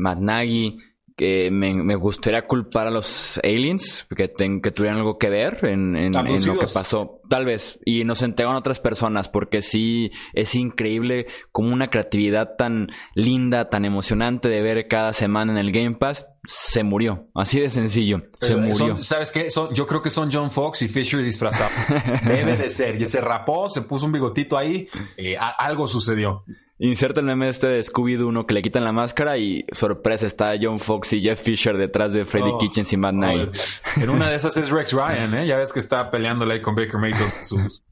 [1.23, 6.13] que me, gustaría culpar a los aliens que, que tuvieran algo que ver en, en,
[6.13, 7.21] lo que pasó.
[7.29, 7.79] Tal vez.
[7.85, 13.85] Y nos entregan otras personas porque sí es increíble como una creatividad tan linda, tan
[13.85, 17.29] emocionante de ver cada semana en el Game Pass se murió.
[17.37, 18.23] Así de sencillo.
[18.41, 19.01] Se murió.
[19.05, 19.47] ¿Sabes qué?
[19.75, 21.73] yo creo que son John Fox y Fisher disfrazados.
[22.27, 23.01] Debe de ser.
[23.01, 24.89] Y se rapó, se puso un bigotito ahí.
[25.17, 26.45] Eh, algo sucedió.
[26.85, 30.55] Inserta el meme este de Scooby-Doo, uno que le quitan la máscara y sorpresa, está
[30.61, 33.51] John Fox y Jeff Fisher detrás de Freddy oh, Kitchens y Matt Knight.
[33.99, 35.47] en una de esas es Rex Ryan, ¿eh?
[35.47, 37.85] Ya ves que está peleándole ahí con Baker Mayfield sus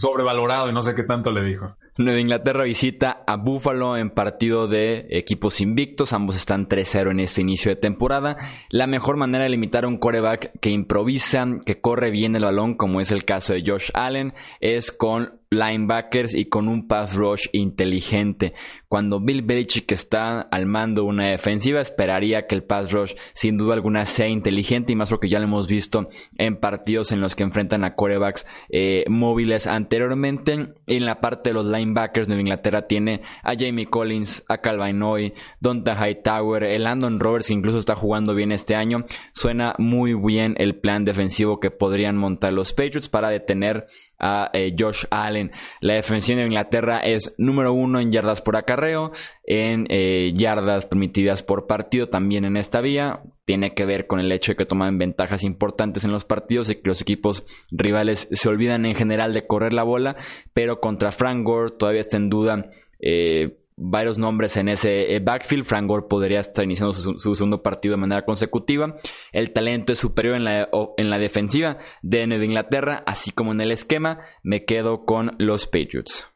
[0.00, 1.76] sobrevalorado y no sé qué tanto le dijo.
[1.98, 6.12] Nueva Inglaterra visita a Buffalo en partido de equipos invictos.
[6.12, 8.36] Ambos están 3-0 en este inicio de temporada.
[8.68, 12.74] La mejor manera de limitar a un coreback que improvisa, que corre bien el balón,
[12.74, 17.48] como es el caso de Josh Allen, es con linebackers y con un pass rush
[17.52, 18.54] inteligente.
[18.88, 23.56] Cuando Bill Belichick está al mando de una defensiva, esperaría que el pass rush sin
[23.56, 27.20] duda alguna sea inteligente y más lo que ya lo hemos visto en partidos en
[27.20, 30.74] los que enfrentan a corebacks eh, móviles anteriormente.
[30.86, 35.34] En la parte de los linebackers, Nueva Inglaterra tiene a Jamie Collins, a Calvin Hoy,
[35.60, 39.04] Donta Hightower, el Landon Roberts incluso está jugando bien este año.
[39.32, 44.74] Suena muy bien el plan defensivo que podrían montar los Patriots para detener a eh,
[44.78, 45.35] Josh Allen.
[45.80, 49.12] La defensiva de Inglaterra es número uno en yardas por acarreo,
[49.44, 53.20] en eh, yardas permitidas por partido también en esta vía.
[53.44, 56.76] Tiene que ver con el hecho de que toman ventajas importantes en los partidos y
[56.76, 60.16] que los equipos rivales se olvidan en general de correr la bola,
[60.52, 62.70] pero contra Frank Gore todavía está en duda.
[62.98, 65.64] Eh, varios nombres en ese eh, backfield.
[65.64, 68.96] Frank Gore podría estar iniciando su, segundo partido de manera consecutiva.
[69.32, 73.60] El talento es superior en la, en la defensiva de Nueva Inglaterra, así como en
[73.60, 74.20] el esquema.
[74.42, 76.35] Me quedo con los Patriots.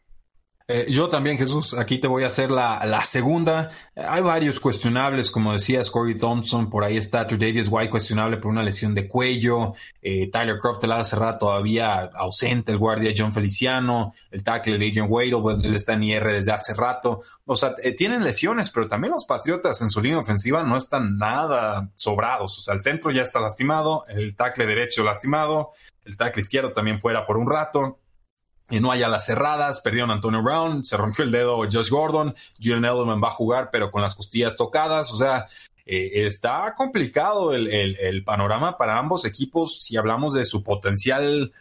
[0.73, 3.71] Eh, yo también, Jesús, aquí te voy a hacer la, segunda.
[3.97, 8.63] hay varios cuestionables, como decías, Corey Thompson, por ahí está Davis White cuestionable por una
[8.63, 14.45] lesión de cuello, eh, Tyler Croft el cerrada todavía ausente, el guardia John Feliciano, el
[14.45, 15.33] tackle Adrian Wade,
[15.65, 17.23] él está en IR desde hace rato.
[17.47, 21.19] O sea, eh, tienen lesiones, pero también los Patriotas en su línea ofensiva no están
[21.19, 22.59] nada sobrados.
[22.59, 25.73] O sea, el centro ya está lastimado, el tackle derecho lastimado,
[26.05, 27.99] el tackle izquierdo también fuera por un rato
[28.79, 32.85] no haya las cerradas, perdieron a Antonio Brown, se rompió el dedo Josh Gordon, Julian
[32.85, 35.49] Edelman va a jugar pero con las costillas tocadas, o sea,
[35.87, 41.53] eh, está complicado el, el, panorama para ambos equipos si hablamos de su potencial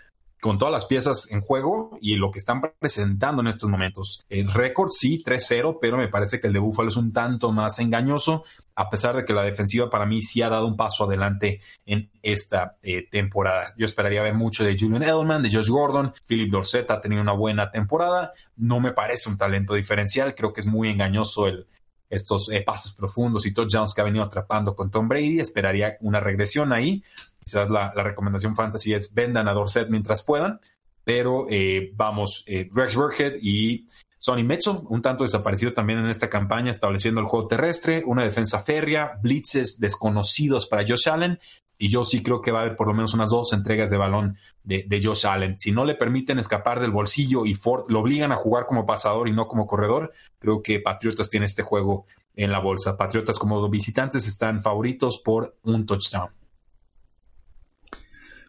[0.41, 4.25] con todas las piezas en juego y lo que están presentando en estos momentos.
[4.29, 7.79] El récord sí, 3-0, pero me parece que el de Buffalo es un tanto más
[7.79, 8.43] engañoso,
[8.75, 12.09] a pesar de que la defensiva para mí sí ha dado un paso adelante en
[12.21, 13.73] esta eh, temporada.
[13.77, 17.33] Yo esperaría ver mucho de Julian Edelman, de Josh Gordon, Philip Dorset ha tenido una
[17.33, 21.67] buena temporada, no me parece un talento diferencial, creo que es muy engañoso el,
[22.09, 25.39] estos eh, pases profundos y touchdowns que ha venido atrapando con Tom Brady.
[25.39, 27.03] Esperaría una regresión ahí
[27.49, 30.59] quizás la, recomendación fantasy es vendan a Dorset mientras puedan,
[31.03, 33.87] pero eh, vamos, eh, Rex Burkhead y
[34.19, 38.59] Sonny Mitchell, un tanto desaparecido también en esta campaña, estableciendo el juego terrestre, una defensa
[38.59, 41.39] férrea, blitzes desconocidos para Josh Allen
[41.79, 43.97] y yo sí creo que va a haber por lo menos unas dos entregas de
[43.97, 45.57] balón de, de, Josh Allen.
[45.57, 49.29] Si no le permiten escapar del bolsillo y Ford lo obligan a jugar como pasador
[49.29, 52.97] y no como corredor, creo que Patriotas tiene este juego en la bolsa.
[52.97, 56.38] Patriotas como visitantes están favoritos por un touchdown.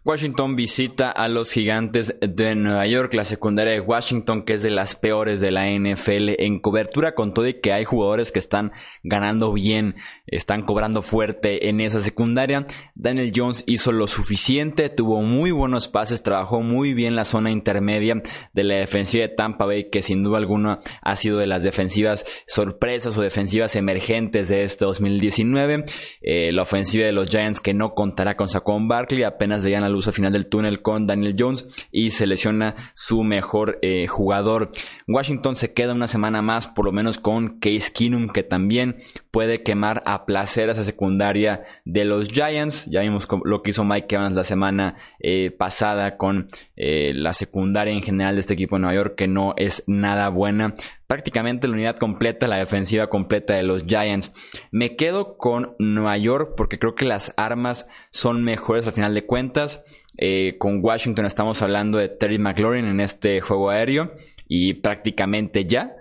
[0.02, 4.70] Washington visita a los gigantes de Nueva York, la secundaria de Washington, que es de
[4.70, 8.72] las peores de la NFL en cobertura, con todo y que hay jugadores que están
[9.02, 12.64] ganando bien, están cobrando fuerte en esa secundaria.
[12.94, 18.22] Daniel Jones hizo lo suficiente, tuvo muy buenos pases, trabajó muy bien la zona intermedia
[18.54, 22.24] de la defensiva de Tampa Bay, que sin duda alguna ha sido de las defensivas
[22.46, 25.84] sorpresas o defensivas emergentes de este 2019.
[26.22, 30.07] Eh, la ofensiva de los Giants, que no contará con Saquon Barkley, apenas veían luz
[30.07, 34.70] al final del túnel con Daniel Jones y se lesiona su mejor eh, jugador.
[35.07, 39.62] Washington se queda una semana más, por lo menos con Case Keenum, que también puede
[39.62, 42.87] quemar a placer a esa secundaria de los Giants.
[42.90, 47.92] Ya vimos lo que hizo Mike Evans la semana eh, pasada con eh, la secundaria
[47.92, 50.74] en general de este equipo de Nueva York, que no es nada buena
[51.10, 54.32] prácticamente la unidad completa, la defensiva completa de los Giants.
[54.70, 59.26] Me quedo con Nueva York porque creo que las armas son mejores al final de
[59.26, 59.84] cuentas.
[60.18, 64.12] Eh, con Washington estamos hablando de Terry McLaurin en este juego aéreo
[64.46, 65.96] y prácticamente ya.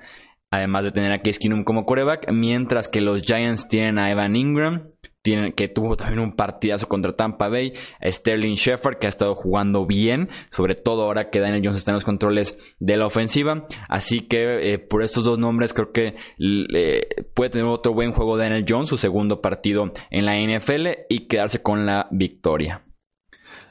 [0.51, 4.35] Además de tener a Case Keenum como coreback, mientras que los Giants tienen a Evan
[4.35, 4.89] Ingram,
[5.21, 10.29] que tuvo también un partidazo contra Tampa Bay, Sterling Shepard, que ha estado jugando bien,
[10.49, 13.65] sobre todo ahora que Daniel Jones está en los controles de la ofensiva.
[13.89, 16.15] Así que eh, por estos dos nombres creo que
[17.33, 21.61] puede tener otro buen juego Daniel Jones, su segundo partido en la NFL y quedarse
[21.61, 22.83] con la victoria.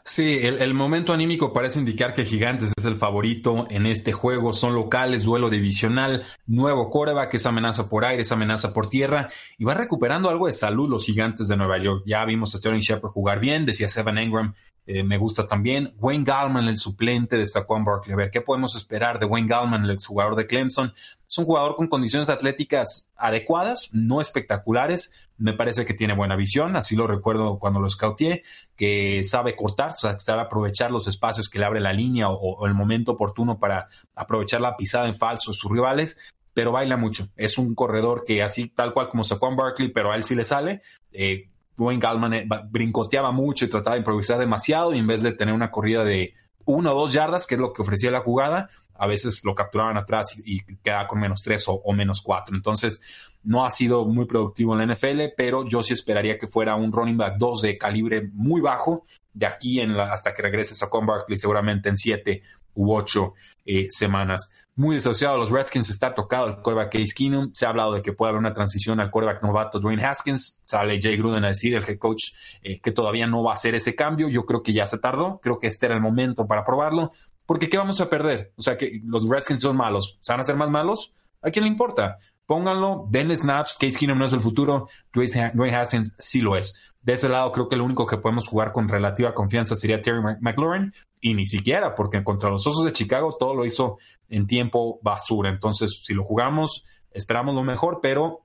[0.09, 4.55] Sí, el, momento anímico parece indicar que Gigantes es el favorito en este juego.
[4.55, 9.65] Son locales, duelo divisional, nuevo coreback, es amenaza por aire, es amenaza por tierra y
[9.65, 12.05] va recuperando algo de salud los Gigantes de Nueva York.
[12.07, 14.55] Ya vimos a Sterling Shepard jugar bien, decía Seven Engram
[14.91, 15.93] eh, me gusta también.
[15.99, 18.15] Wayne Gallman, el suplente de Saquon Barkley.
[18.15, 20.95] A ver, ¿qué podemos esperar de Wayne Gallman, el jugador de Clemson?
[21.29, 25.13] Es un jugador con condiciones atléticas adecuadas, no espectaculares.
[25.39, 28.43] Me parece que tiene buena visión, así lo recuerdo cuando lo scouté,
[28.77, 33.13] que sabe cortar, sabe aprovechar los espacios que le abre la línea o, el momento
[33.13, 36.17] oportuno para aprovechar la pisada en falso de sus rivales
[36.55, 37.29] pero baila mucho.
[37.37, 40.43] Es un corredor que así tal cual como Saquon Barkley, pero a él sí le
[40.43, 40.83] sale.
[41.13, 45.31] Eh, Wayne Gallman eh, brincoteaba mucho y trataba de improvisar demasiado y en vez de
[45.31, 48.69] tener una corrida de una o dos yardas, que es lo que ofrecía la jugada,
[48.99, 52.55] a veces lo capturaban atrás y, quedaba con menos tres o, menos cuatro.
[52.55, 53.01] Entonces,
[53.43, 56.93] no ha sido muy productivo en la NFL, pero yo sí esperaría que fuera un
[56.93, 61.39] running back 2 de calibre muy bajo de aquí en hasta que regrese a Barkley,
[61.39, 62.43] seguramente en siete
[62.75, 63.35] u ocho
[63.65, 64.53] eh, semanas.
[64.75, 68.13] Muy desasociado los Redskins, está tocado el quarterback Case Keenum, se ha hablado de que
[68.13, 71.83] puede haber una transición al quarterback novato Dwayne Haskins, sale Jay Gruden a decir, el
[71.83, 72.33] head coach,
[72.63, 75.41] eh, que todavía no va a hacer ese cambio, yo creo que ya se tardó,
[75.43, 77.13] creo que este era el momento para probarlo,
[77.49, 78.53] porque ¿qué vamos a perder?
[78.57, 81.15] O sea, que los Redskins son malos, ¿se van a ser más malos?
[81.41, 82.19] ¿A quién le importa?
[82.45, 86.79] Pónganlo, denle snaps, Case Keenum no es el futuro, Dwayne Haskins sí lo es.
[87.01, 90.21] De ese lado creo que lo único que podemos jugar con relativa confianza sería Terry
[90.43, 93.97] McLaurin y ni siquiera porque contra los Osos de Chicago todo lo hizo
[94.29, 95.49] en tiempo basura.
[95.49, 98.45] Entonces, si lo jugamos, esperamos lo mejor, pero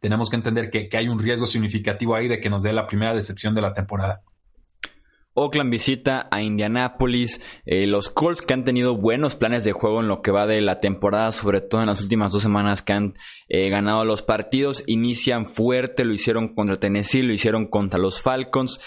[0.00, 2.86] tenemos que entender que, que hay un riesgo significativo ahí de que nos dé la
[2.86, 4.22] primera decepción de la temporada.
[5.34, 7.40] Oakland visita a Indianapolis.
[7.64, 10.60] Eh, los Colts que han tenido buenos planes de juego en lo que va de
[10.60, 13.14] la temporada, sobre todo en las últimas dos semanas que han
[13.48, 18.80] eh, ganado los partidos, inician fuerte, lo hicieron contra Tennessee, lo hicieron contra los Falcons.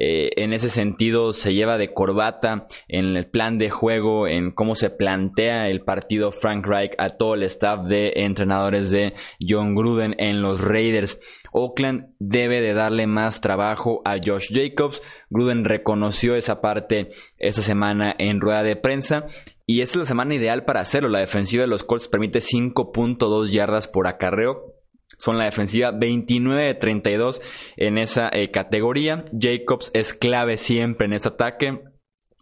[0.00, 4.76] Eh, en ese sentido se lleva de corbata en el plan de juego, en cómo
[4.76, 10.14] se plantea el partido Frank Reich a todo el staff de entrenadores de John Gruden
[10.18, 11.20] en los Raiders.
[11.52, 15.02] Oakland debe de darle más trabajo a Josh Jacobs.
[15.30, 19.26] Gruden reconoció esa parte esta semana en rueda de prensa.
[19.66, 21.08] Y esta es la semana ideal para hacerlo.
[21.08, 24.74] La defensiva de los Colts permite 5.2 yardas por acarreo.
[25.18, 27.42] Son la defensiva 29 de 32
[27.76, 29.24] en esa eh, categoría.
[29.38, 31.82] Jacobs es clave siempre en este ataque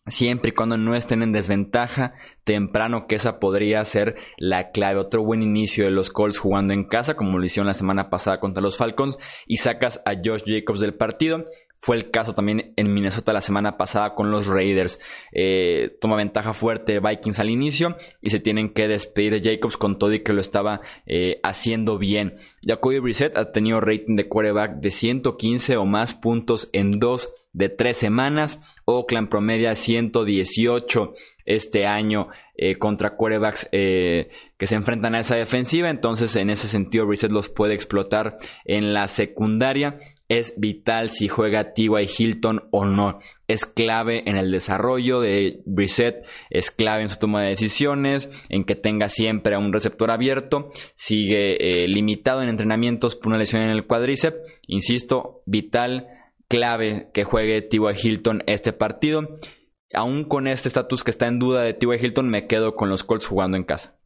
[0.07, 2.15] siempre y cuando no estén en desventaja
[2.45, 5.01] temprano, que esa podría ser la clave.
[5.01, 8.41] Otro buen inicio de los Colts jugando en casa, como lo hicieron la semana pasada
[8.41, 11.45] contra los Falcons, y sacas a Josh Jacobs del partido.
[11.79, 14.99] Fue el caso también en Minnesota la semana pasada con los Raiders.
[15.33, 19.99] Eh, toma ventaja fuerte Vikings al inicio y se tienen que despedir de Jacobs con
[19.99, 22.39] todo y que lo estaba eh, haciendo bien.
[22.67, 27.69] Jacoby Brissett ha tenido rating de quarterback de 115 o más puntos en dos de
[27.69, 28.61] tres semanas.
[28.87, 31.15] Oakland promedia 118
[31.45, 34.29] este año eh, contra quarterbacks eh,
[34.59, 35.91] que se enfrentan a esa defensiva.
[35.91, 39.99] Entonces, en ese sentido, Reset los puede explotar en la secundaria.
[40.29, 42.09] Es vital si juega T.Y.
[42.19, 43.21] Hilton o no.
[43.47, 48.65] Es clave en el desarrollo de Reset, es clave en su toma de decisiones, en
[48.65, 50.73] que tenga siempre a un receptor abierto.
[50.95, 54.39] Sigue eh, limitado en entrenamientos por una lesión en el cuádriceps.
[54.67, 56.09] Insisto, vital,
[56.49, 57.81] clave que juegue T.Y.
[58.03, 59.39] Hilton este partido
[59.95, 62.05] aún con este estatus que está en duda de T.Y.
[62.05, 63.97] Hilton, me quedo con los Colts jugando en casa.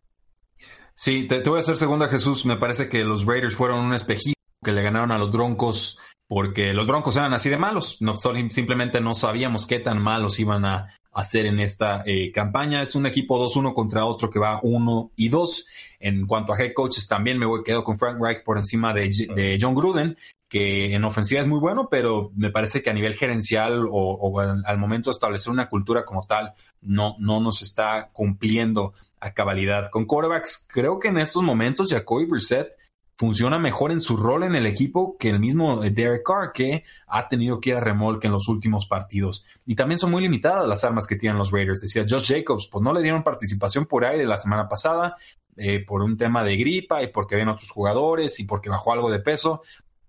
[0.95, 2.45] Sí, te, voy a hacer segunda, Jesús.
[2.45, 6.74] Me parece que los Raiders fueron un espejismo que le ganaron a los Broncos porque
[6.74, 7.97] los Broncos eran así de malos.
[8.01, 12.82] No, simplemente no sabíamos qué tan malos iban a hacer en esta eh, campaña.
[12.82, 15.66] Es un equipo 2-1 contra otro que va 1 y 2.
[16.01, 19.11] En cuanto a head coaches, también me voy, quedo con Frank Reich por encima de,
[19.34, 20.16] de John Gruden
[20.51, 24.78] que en ofensiva es muy bueno, pero me parece que a nivel gerencial o, al,
[24.78, 29.90] momento de establecer una cultura como tal, no, no nos está cumpliendo a cabalidad.
[29.90, 32.74] Con quarterbacks, creo que en estos momentos Jacoby Brissett
[33.21, 37.29] funciona mejor en su rol en el equipo que el mismo Derek Carr, que ha
[37.29, 39.45] tenido que ir a remolque en los últimos partidos.
[39.66, 41.83] Y también son muy limitadas las armas que tienen los Raiders.
[41.83, 45.18] Decía Josh Jacobs, pues no le dieron participación por aire la semana pasada,
[45.59, 49.11] eh, por un tema de gripa y porque habían otros jugadores y porque bajó algo
[49.11, 49.61] de peso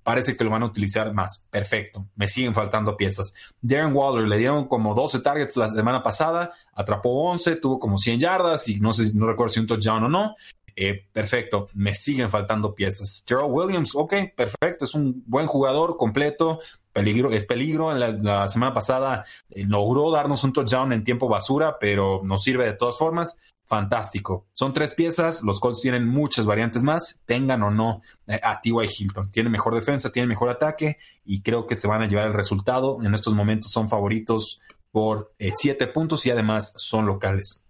[0.04, 1.46] parece que lo van a utilizar más.
[1.50, 2.08] Perfecto.
[2.16, 3.34] Me siguen faltando piezas.
[3.62, 8.20] Darren Waller le dieron como 12 targets la semana pasada, atrapó 11, tuvo como 100
[8.20, 10.36] yardas y no sé, no recuerdo si un touchdown o no.
[10.76, 13.24] Eh, perfecto, me siguen faltando piezas.
[13.28, 16.60] Gerald Williams, ok, perfecto, es un buen jugador completo,
[16.94, 17.94] peligro, es peligro.
[17.94, 22.74] La, semana pasada eh, logró darnos un touchdown en tiempo basura, pero nos sirve de
[22.74, 23.38] todas formas
[23.72, 24.48] fantástico.
[24.52, 28.86] Son tres piezas, los Colts tienen muchas variantes más, tengan o no eh, a T.Y.
[29.00, 29.32] Hilton.
[29.32, 32.98] Tiene mejor defensa, tiene mejor ataque y creo que se van a llevar el resultado.
[33.02, 34.60] En estos momentos son favoritos
[34.92, 37.61] por eh, siete puntos y además son locales.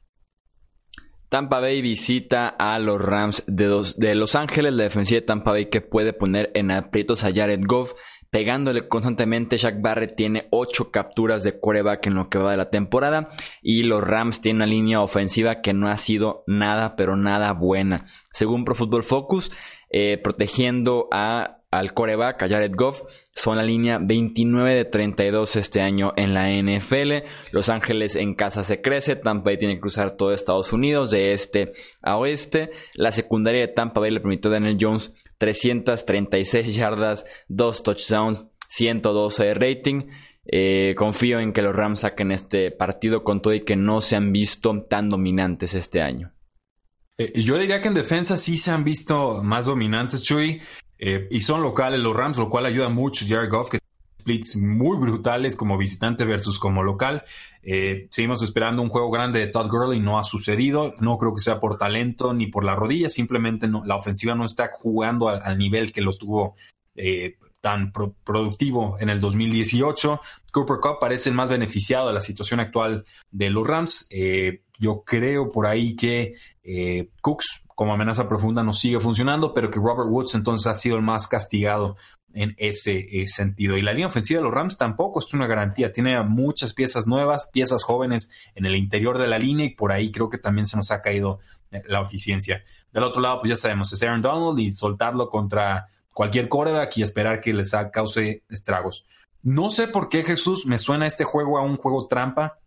[1.31, 5.79] Tampa Bay visita a los Rams de, Los Ángeles, la defensiva de Tampa Bay que
[5.79, 7.93] puede poner en aprietos a Jared Goff
[8.29, 9.55] pegándole constantemente.
[9.55, 13.29] Jack Barrett tiene 8 capturas de coreback en lo que va de la temporada.
[13.61, 18.07] Y los Rams tienen una línea ofensiva que no ha sido nada, pero nada buena.
[18.33, 19.53] Según Pro Football Focus,
[19.89, 23.03] eh, protegiendo a, al coreback, a Jared Goff,
[23.33, 27.27] son la línea 29 de 32 este año en la NFL.
[27.51, 29.15] Los Ángeles en casa se crece.
[29.15, 32.71] Tampa Bay tiene que cruzar todo Estados Unidos de este a oeste.
[32.93, 39.43] La secundaria de Tampa Bay le permitió a Daniel Jones 336 yardas, 2 touchdowns, 112
[39.45, 40.01] de rating.
[40.45, 44.15] Eh, confío en que los Rams saquen este partido con todo y que no se
[44.15, 46.33] han visto tan dominantes este año.
[47.17, 50.61] Eh, yo diría que en defensa sí se han visto más dominantes, Chuy,
[51.01, 53.79] eh, y son locales los Rams, lo cual ayuda mucho Jared Goff, que
[54.21, 57.23] splits muy brutales como visitante versus como local.
[57.63, 60.93] Eh, seguimos esperando un juego grande de Todd Gurley, no ha sucedido.
[60.99, 64.71] No creo que sea por talento ni por la rodilla, simplemente la ofensiva no está
[64.73, 66.55] jugando al, nivel que lo tuvo
[66.95, 70.21] eh, tan productivo en el 2018.
[70.51, 74.07] Cooper Cup parece el más beneficiado de la situación actual de los Rams.
[74.11, 76.33] Eh, yo creo por ahí que
[77.21, 81.01] Cooks como amenaza profunda no sigue funcionando, pero que Robert Woods entonces ha sido el
[81.01, 81.95] más castigado
[82.31, 83.75] en ese eh, sentido.
[83.75, 85.91] Y la línea ofensiva de los Rams tampoco es una garantía.
[85.91, 90.11] Tiene muchas piezas nuevas, piezas jóvenes en el interior de la línea y por ahí
[90.11, 91.39] creo que también se nos ha caído
[91.71, 92.63] eh, la eficiencia.
[92.93, 97.01] Del otro lado, pues ya sabemos, es Aaron Donald y soltarlo contra cualquier coreback y
[97.01, 99.07] esperar que les cause estragos.
[99.41, 102.59] No sé por qué Jesús me suena este juego a un juego trampa.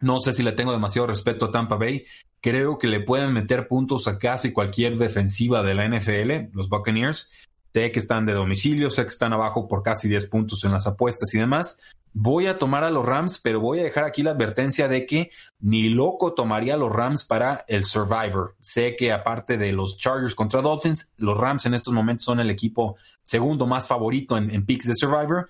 [0.00, 2.04] No sé si le tengo demasiado respeto a Tampa Bay.
[2.40, 7.30] Creo que le pueden meter puntos a casi cualquier defensiva de la NFL, los Buccaneers.
[7.72, 10.86] Sé que están de domicilio, sé que están abajo por casi 10 puntos en las
[10.86, 11.78] apuestas y demás.
[12.14, 15.30] Voy a tomar a los Rams, pero voy a dejar aquí la advertencia de que
[15.60, 18.56] ni loco tomaría los Rams para el Survivor.
[18.62, 22.48] Sé que aparte de los Chargers contra Dolphins, los Rams en estos momentos son el
[22.48, 25.46] equipo segundo más favorito en, en picks de Survivor.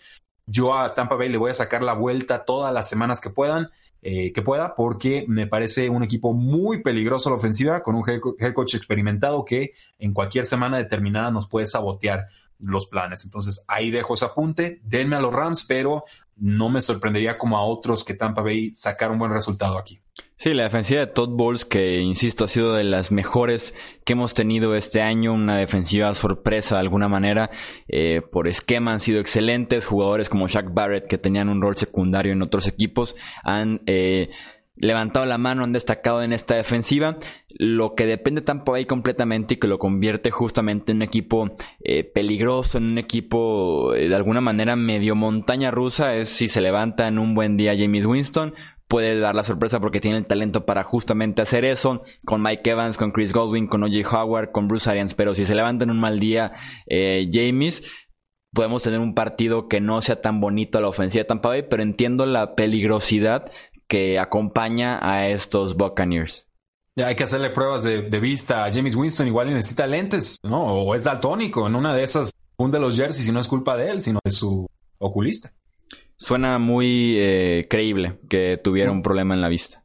[0.47, 3.70] Yo a Tampa Bay le voy a sacar la vuelta todas las semanas que puedan
[4.09, 8.04] eh, que pueda, porque me parece un equipo muy peligroso a la ofensiva, con un
[8.07, 12.26] head coach experimentado que en cualquier semana determinada nos puede sabotear
[12.59, 13.24] los planes.
[13.24, 16.04] Entonces ahí dejo ese apunte, denme a los Rams, pero
[16.36, 20.00] no me sorprendería como a otros que Tampa Bay sacar un buen resultado aquí.
[20.36, 24.34] Sí, la defensiva de Todd Bowles, que insisto, ha sido de las mejores que hemos
[24.34, 27.50] tenido este año, una defensiva sorpresa de alguna manera,
[27.88, 32.32] eh, por esquema han sido excelentes, jugadores como Shaq Barrett, que tenían un rol secundario
[32.32, 33.80] en otros equipos, han...
[33.86, 34.30] Eh,
[34.77, 37.16] levantado la mano, han destacado en esta defensiva.
[37.59, 42.05] Lo que depende Tampa Bay completamente y que lo convierte justamente en un equipo eh,
[42.05, 47.09] peligroso, en un equipo eh, de alguna manera medio montaña rusa, es si se levanta
[47.09, 48.55] en un buen día James Winston.
[48.89, 52.03] Puede dar la sorpresa porque tiene el talento para justamente hacer eso.
[52.24, 55.14] Con Mike Evans, con Chris Godwin, con OJ Howard, con Bruce Arians.
[55.14, 56.53] Pero si se levanta en un mal día
[56.87, 57.83] eh, James,
[58.53, 61.64] podemos tener un partido que no sea tan bonito a la ofensiva de Tampa Bay,
[61.68, 63.51] pero entiendo la peligrosidad
[63.89, 66.47] que acompaña a estos Buccaneers.
[66.97, 70.64] Ya hay que hacerle pruebas de, vista a James Winston, igual necesita lentes, ¿no?
[70.64, 73.91] O es daltónico, en una de esas hunde los jerseys y no es culpa de
[73.91, 74.66] él, sino de su
[74.99, 75.53] oculista.
[76.16, 79.84] Suena muy eh, creíble que tuviera un problema en la vista.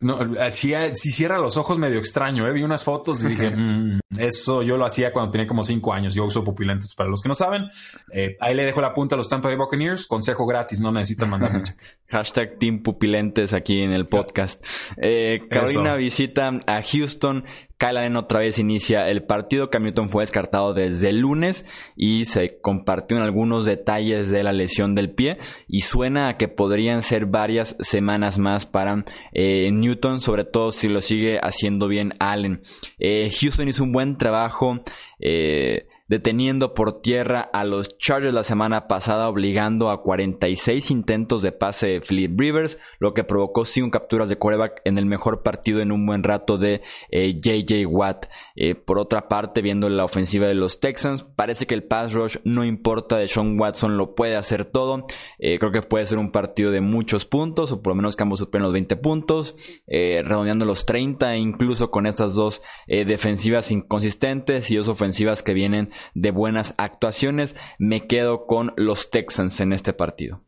[0.00, 0.18] No,
[0.50, 2.52] si, si cierra los ojos medio extraño, ¿eh?
[2.52, 6.14] Vi unas fotos y dije, mm, eso yo lo hacía cuando tenía como cinco años.
[6.14, 7.68] Yo uso pupilentes para los que no saben.
[8.10, 10.06] Eh, ahí le dejo la punta a los Tampa Bay Buccaneers.
[10.06, 11.62] Consejo gratis, no necesitan mandarme
[12.08, 14.64] Hashtag Team Pupilentes aquí en el podcast.
[14.96, 17.44] Eh, Carolina visita a Houston.
[17.80, 19.70] Kyle Allen otra vez inicia el partido.
[19.70, 21.64] Cam Newton fue descartado desde el lunes
[21.96, 27.00] y se compartieron algunos detalles de la lesión del pie y suena a que podrían
[27.00, 32.62] ser varias semanas más para eh, Newton, sobre todo si lo sigue haciendo bien Allen.
[32.98, 34.80] Eh, Houston hizo un buen trabajo.
[35.18, 41.52] Eh, deteniendo por tierra a los Chargers la semana pasada, obligando a 46 intentos de
[41.52, 45.80] pase de Philip Rivers, lo que provocó 5 capturas de quarterback en el mejor partido
[45.80, 46.82] en un buen rato de
[47.12, 48.26] JJ eh, Watt.
[48.56, 52.38] Eh, por otra parte, viendo la ofensiva de los Texans, parece que el pass rush
[52.42, 55.04] no importa de Sean Watson, lo puede hacer todo.
[55.38, 58.24] Eh, creo que puede ser un partido de muchos puntos, o por lo menos que
[58.24, 59.54] ambos superen los 20 puntos,
[59.86, 66.30] redondeando los 30, incluso con estas dos defensivas inconsistentes y dos ofensivas que vienen de
[66.30, 67.56] buenas actuaciones.
[67.78, 70.42] Me quedo con los Texans en este partido.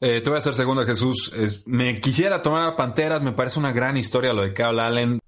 [0.00, 1.32] Eh, te voy a hacer segundo, Jesús.
[1.66, 3.22] me quisiera tomar a Panteras.
[3.22, 5.18] Me parece una gran historia lo de Kyle Allen.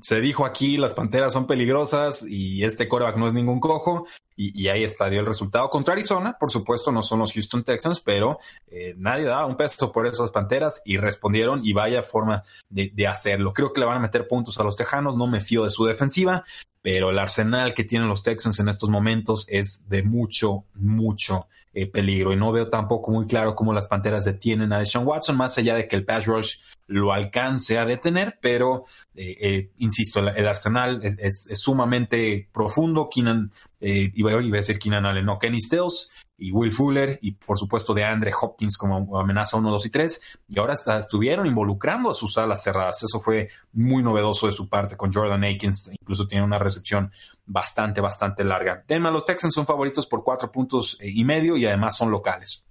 [0.00, 4.06] Se dijo aquí, las Panteras son peligrosas y este coreback no es ningún cojo.
[4.42, 6.38] Y, ahí está, dio el resultado contra Arizona.
[6.40, 8.38] Por supuesto, no son los Houston Texans, pero
[8.68, 13.06] eh, nadie da un peso por esas Panteras y respondieron y vaya forma de, de,
[13.06, 13.52] hacerlo.
[13.52, 15.14] Creo que le van a meter puntos a los Tejanos.
[15.14, 16.42] No me fío de su defensiva
[16.82, 21.86] pero el arsenal que tienen los Texans en estos momentos es de mucho, mucho eh,
[21.86, 22.32] peligro.
[22.32, 25.74] Y no veo tampoco muy claro cómo las Panteras detienen a Deshaun Watson, más allá
[25.74, 26.56] de que el pass rush
[26.86, 33.08] lo alcance a detener, pero eh, eh, insisto, el, arsenal es, sumamente profundo.
[33.08, 36.10] Keenan, iba, iba, a decir Keenan Allen, no, Kenny Stills
[36.40, 40.38] y Will Fuller y por supuesto de Andre Hopkins como amenaza 1, 2 y 3
[40.48, 43.02] y ahora estuvieron involucrando a sus alas cerradas.
[43.02, 47.12] Eso fue muy novedoso de su parte con Jordan Akins, incluso tiene una recepción
[47.44, 48.82] bastante, bastante larga.
[48.86, 52.66] Tema, los Texans son favoritos por cuatro puntos eh, y medio y además son locales.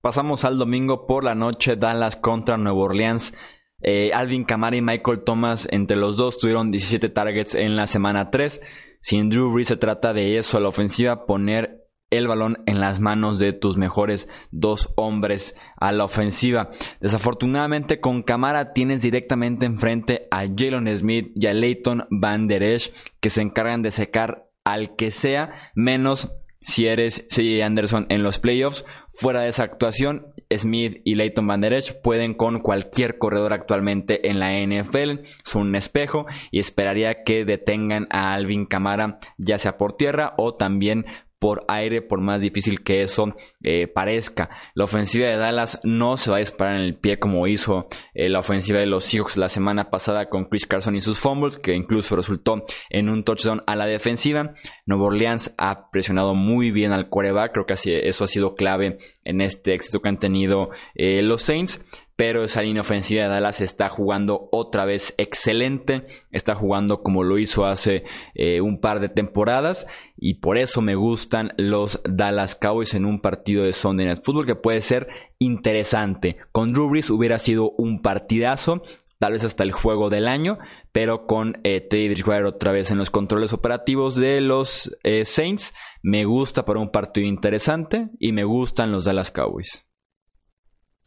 [0.00, 3.34] Pasamos al domingo por la noche, Dallas contra Nueva Orleans.
[3.80, 8.30] Eh, Alvin Kamara y Michael Thomas, entre los dos, tuvieron 17 targets en la semana
[8.30, 8.60] 3.
[9.00, 11.83] Sin Drew Brees se trata de eso, la ofensiva poner
[12.16, 16.70] el balón en las manos de tus mejores dos hombres a la ofensiva.
[17.00, 22.92] Desafortunadamente con Camara tienes directamente enfrente a Jalen Smith y a Leighton Van Der Esch
[23.20, 26.34] que se encargan de secar al que sea menos
[26.64, 27.64] si eres C.J.
[27.64, 28.86] Anderson en los playoffs.
[29.10, 34.28] Fuera de esa actuación, Smith y Leighton Van Der Esch pueden con cualquier corredor actualmente
[34.28, 35.26] en la NFL.
[35.44, 40.54] Son un espejo y esperaría que detengan a Alvin Camara ya sea por tierra o
[40.54, 41.04] también
[41.44, 44.48] por aire, por más difícil que eso eh, parezca.
[44.74, 48.30] La ofensiva de Dallas no se va a disparar en el pie como hizo eh,
[48.30, 51.74] la ofensiva de los Seahawks la semana pasada con Chris Carson y sus fumbles, que
[51.74, 54.54] incluso resultó en un touchdown a la defensiva.
[54.86, 57.74] Nuevo Orleans ha presionado muy bien al quarterback, creo que
[58.08, 61.84] eso ha sido clave en este éxito que han tenido eh, los Saints
[62.16, 67.38] pero esa línea ofensiva de Dallas está jugando otra vez excelente, está jugando como lo
[67.38, 68.04] hizo hace
[68.34, 69.86] eh, un par de temporadas
[70.16, 74.46] y por eso me gustan los Dallas Cowboys en un partido de Sunday Night Football
[74.46, 75.08] que puede ser
[75.38, 76.36] interesante.
[76.52, 78.82] Con Drew Brees hubiera sido un partidazo,
[79.18, 80.58] tal vez hasta el juego del año,
[80.92, 85.74] pero con eh, Teddy Bridgewater otra vez en los controles operativos de los eh, Saints,
[86.02, 89.84] me gusta para un partido interesante y me gustan los Dallas Cowboys.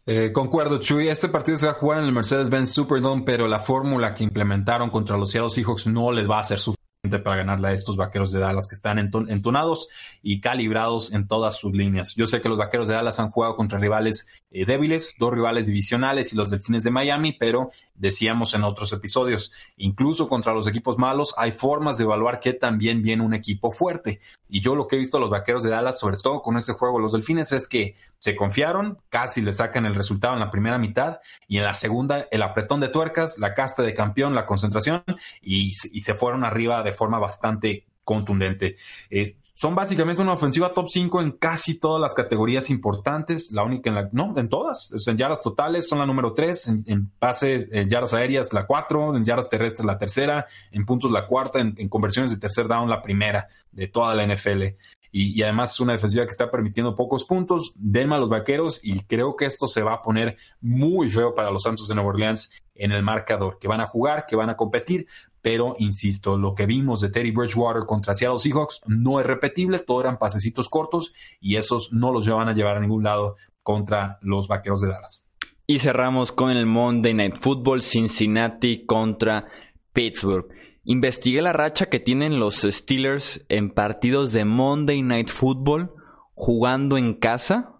[0.10, 1.10] Eh, concuerdo, Chuy.
[1.10, 4.90] Este partido se va a jugar en el Mercedes-Benz Superdome, pero la fórmula que implementaron
[4.90, 6.77] contra los Seattle Seahawks no les va a ser suficiente
[7.10, 9.88] para ganarle a estos vaqueros de Dallas que están entonados
[10.22, 12.14] y calibrados en todas sus líneas.
[12.16, 15.68] Yo sé que los vaqueros de Dallas han jugado contra rivales eh, débiles, dos rivales
[15.68, 20.98] divisionales y los delfines de Miami, pero decíamos en otros episodios, incluso contra los equipos
[20.98, 24.20] malos hay formas de evaluar que también viene un equipo fuerte.
[24.48, 26.74] Y yo lo que he visto a los vaqueros de Dallas, sobre todo con este
[26.74, 30.78] juego, los delfines, es que se confiaron, casi le sacan el resultado en la primera
[30.78, 35.04] mitad y en la segunda el apretón de tuercas, la casta de campeón, la concentración
[35.42, 38.78] y, y se fueron arriba de forma bastante contundente.
[39.10, 43.90] Eh, son básicamente una ofensiva top 5 en casi todas las categorías importantes, la única
[43.90, 44.94] en la, no, en todas.
[45.08, 49.26] en yardas totales son la número 3, en, pases, en yardas aéreas la 4, en
[49.26, 53.48] yardas terrestres la tercera, en puntos la cuarta, en, conversiones de tercer down la primera
[53.72, 54.64] de toda la NFL.
[55.12, 57.74] Y, además es una defensiva que está permitiendo pocos puntos.
[57.76, 61.52] Denme a los vaqueros y creo que esto se va a poner muy feo para
[61.52, 64.56] los Santos de Nueva Orleans en el marcador, que van a jugar, que van a
[64.56, 65.08] competir,
[65.42, 70.02] pero insisto, lo que vimos de Teddy Bridgewater contra Seattle Seahawks no es repetible, todo
[70.02, 74.48] eran pasecitos cortos y esos no los van a llevar a ningún lado contra los
[74.48, 75.28] Vaqueros de Dallas.
[75.66, 79.48] Y cerramos con el Monday Night Football Cincinnati contra
[79.94, 80.48] Pittsburgh.
[80.90, 85.92] Investigué la racha que tienen los Steelers en partidos de Monday Night Football
[86.34, 87.78] jugando en casa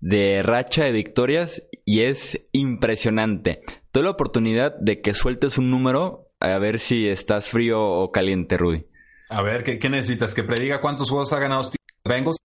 [0.00, 3.60] de racha de victorias y es impresionante.
[3.90, 8.56] Tuve la oportunidad de que sueltes un número a ver si estás frío o caliente,
[8.56, 8.86] Rudy.
[9.28, 10.34] A ver, ¿qué, necesitas?
[10.34, 11.70] ¿Que prediga cuántos juegos ha ganado
[12.02, 12.38] Bengals?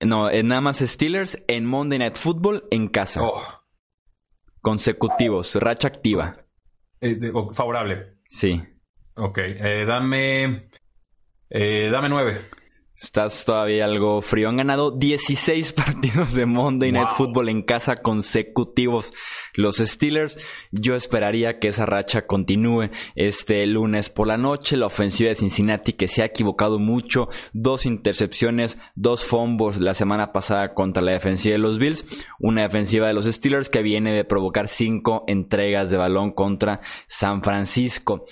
[0.00, 3.20] No, es nada más Steelers en Monday Night Football en casa.
[3.22, 3.42] Oh.
[4.62, 6.38] Consecutivos, racha activa.
[7.02, 7.20] Eh,
[7.52, 8.16] favorable.
[8.30, 8.62] Sí.
[9.16, 10.68] Ok, eh, dame.
[11.48, 12.40] Eh, dame nueve.
[12.94, 14.48] Estás todavía algo frío.
[14.48, 19.12] Han ganado 16 partidos de Monday Night Football en casa consecutivos.
[19.54, 20.38] Los Steelers,
[20.70, 24.78] yo esperaría que esa racha continúe este lunes por la noche.
[24.78, 27.28] La ofensiva de Cincinnati que se ha equivocado mucho.
[27.52, 32.06] Dos intercepciones, dos fumbles la semana pasada contra la defensiva de los Bills.
[32.38, 37.42] Una defensiva de los Steelers que viene de provocar cinco entregas de balón contra San
[37.42, 38.26] Francisco.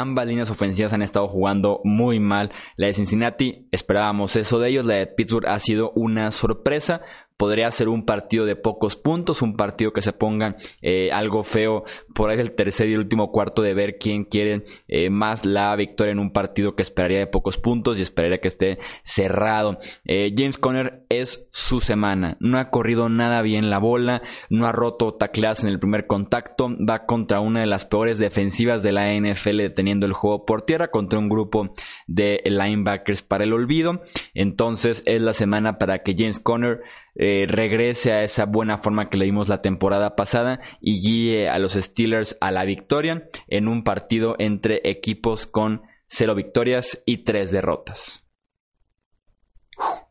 [0.00, 2.52] Ambas líneas ofensivas han estado jugando muy mal.
[2.76, 4.86] La de Cincinnati, esperábamos eso de ellos.
[4.86, 7.02] La de Pittsburgh ha sido una sorpresa
[7.38, 11.84] podría ser un partido de pocos puntos, un partido que se ponga eh, algo feo
[12.18, 16.10] por ahí el tercer y último cuarto de ver quién quiere eh, más la victoria
[16.10, 19.78] en un partido que esperaría de pocos puntos y esperaría que esté cerrado.
[20.04, 24.72] Eh, James Conner es su semana, no ha corrido nada bien la bola, no ha
[24.72, 29.14] roto tacleadas en el primer contacto, va contra una de las peores defensivas de la
[29.14, 31.72] NFL deteniendo el juego por tierra contra un grupo
[32.08, 34.02] de linebackers para el olvido.
[34.34, 36.80] Entonces es la semana para que James Conner
[37.20, 41.58] eh, regrese a esa buena forma que le dimos la temporada pasada y guíe a
[41.58, 41.74] los
[42.08, 48.24] Steelers a la victoria en un partido entre equipos con cero victorias y tres derrotas.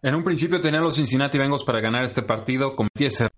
[0.04, 3.30] En un principio tenía los Cincinnati Bengals para ganar este partido, con 10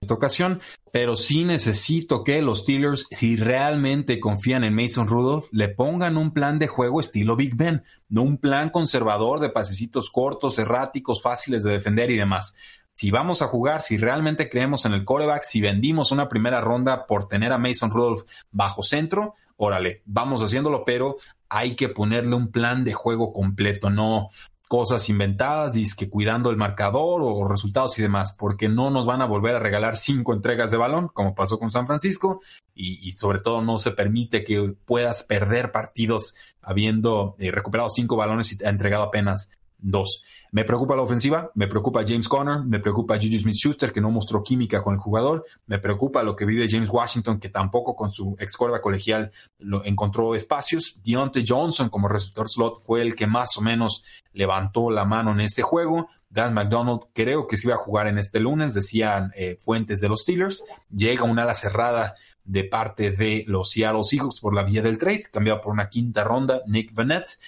[0.00, 0.60] esta ocasión,
[0.92, 6.32] pero sí necesito que los Steelers, si realmente confían en Mason Rudolph, le pongan un
[6.32, 11.62] plan de juego estilo Big Ben, no un plan conservador de pasecitos cortos, erráticos, fáciles
[11.62, 12.56] de defender y demás.
[12.94, 17.06] Si vamos a jugar, si realmente creemos en el coreback, si vendimos una primera ronda
[17.06, 21.16] por tener a Mason Rudolph bajo centro, órale, vamos haciéndolo, pero
[21.48, 24.30] hay que ponerle un plan de juego completo, no,
[24.72, 29.26] cosas inventadas, que cuidando el marcador o resultados y demás, porque no nos van a
[29.26, 32.40] volver a regalar cinco entregas de balón, como pasó con San Francisco,
[32.74, 38.50] y, sobre todo no se permite que puedas perder partidos habiendo eh, recuperado cinco balones
[38.52, 40.24] y entregado apenas dos.
[40.54, 44.42] Me preocupa la ofensiva, me preocupa James Conner, me preocupa Juju Smith-Schuster que no mostró
[44.42, 48.10] química con el jugador, me preocupa lo que vi de James Washington que tampoco con
[48.10, 51.00] su ex colegial lo encontró espacios.
[51.02, 55.40] Deontay Johnson como receptor slot fue el que más o menos levantó la mano en
[55.40, 56.08] ese juego.
[56.28, 60.08] Dan McDonald creo que se iba a jugar en este lunes, decían eh, fuentes de
[60.10, 60.64] los Steelers.
[60.90, 65.24] Llega una ala cerrada de parte de los Seattle Seahawks por la vía del trade,
[65.30, 67.38] cambiado por una quinta ronda, Nick Vanette.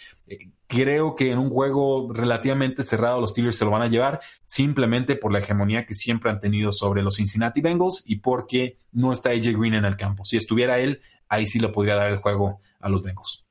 [0.66, 5.16] Creo que en un juego relativamente cerrado los Steelers se lo van a llevar simplemente
[5.16, 9.30] por la hegemonía que siempre han tenido sobre los Cincinnati Bengals y porque no está
[9.30, 10.24] AJ Green en el campo.
[10.24, 13.44] Si estuviera él, ahí sí le podría dar el juego a los Bengals.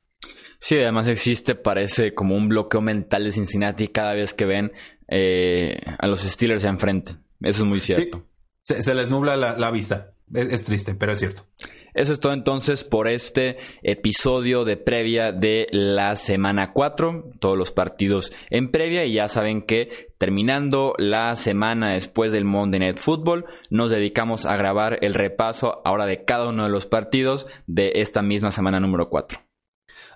[0.60, 4.72] Sí, además existe, parece como un bloqueo mental de Cincinnati cada vez que ven
[5.08, 7.18] eh, a los Steelers enfrente.
[7.42, 8.26] Eso es muy cierto.
[8.64, 10.14] se, les nubla la, vista.
[10.34, 11.46] es triste, pero es cierto.
[11.94, 17.72] Eso es todo entonces por este episodio de previa de la semana 4, todos los
[17.72, 23.46] partidos en previa y ya saben que terminando la semana después del Monday Night Football
[23.70, 28.22] nos dedicamos a grabar el repaso ahora de cada uno de los partidos de esta
[28.22, 29.40] misma semana número 4.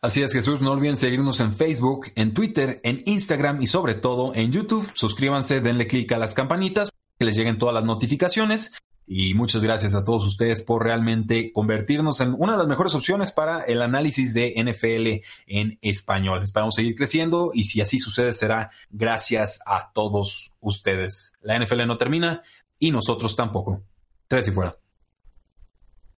[0.02, 4.34] Así es, Jesús, no olviden seguirnos en Facebook, en Twitter, en Instagram y sobre todo
[4.36, 4.90] en YouTube.
[4.94, 8.74] Suscríbanse, denle clic a las campanitas, que les lleguen todas las notificaciones.
[9.10, 13.32] Y muchas gracias a todos ustedes por realmente convertirnos en una de las mejores opciones
[13.32, 16.44] para el análisis de NFL en español.
[16.44, 21.34] Esperamos seguir creciendo y si así sucede será gracias a todos ustedes.
[21.42, 22.44] La NFL no termina
[22.80, 23.82] y nosotros tampoco.
[24.28, 24.76] Tres y fuera.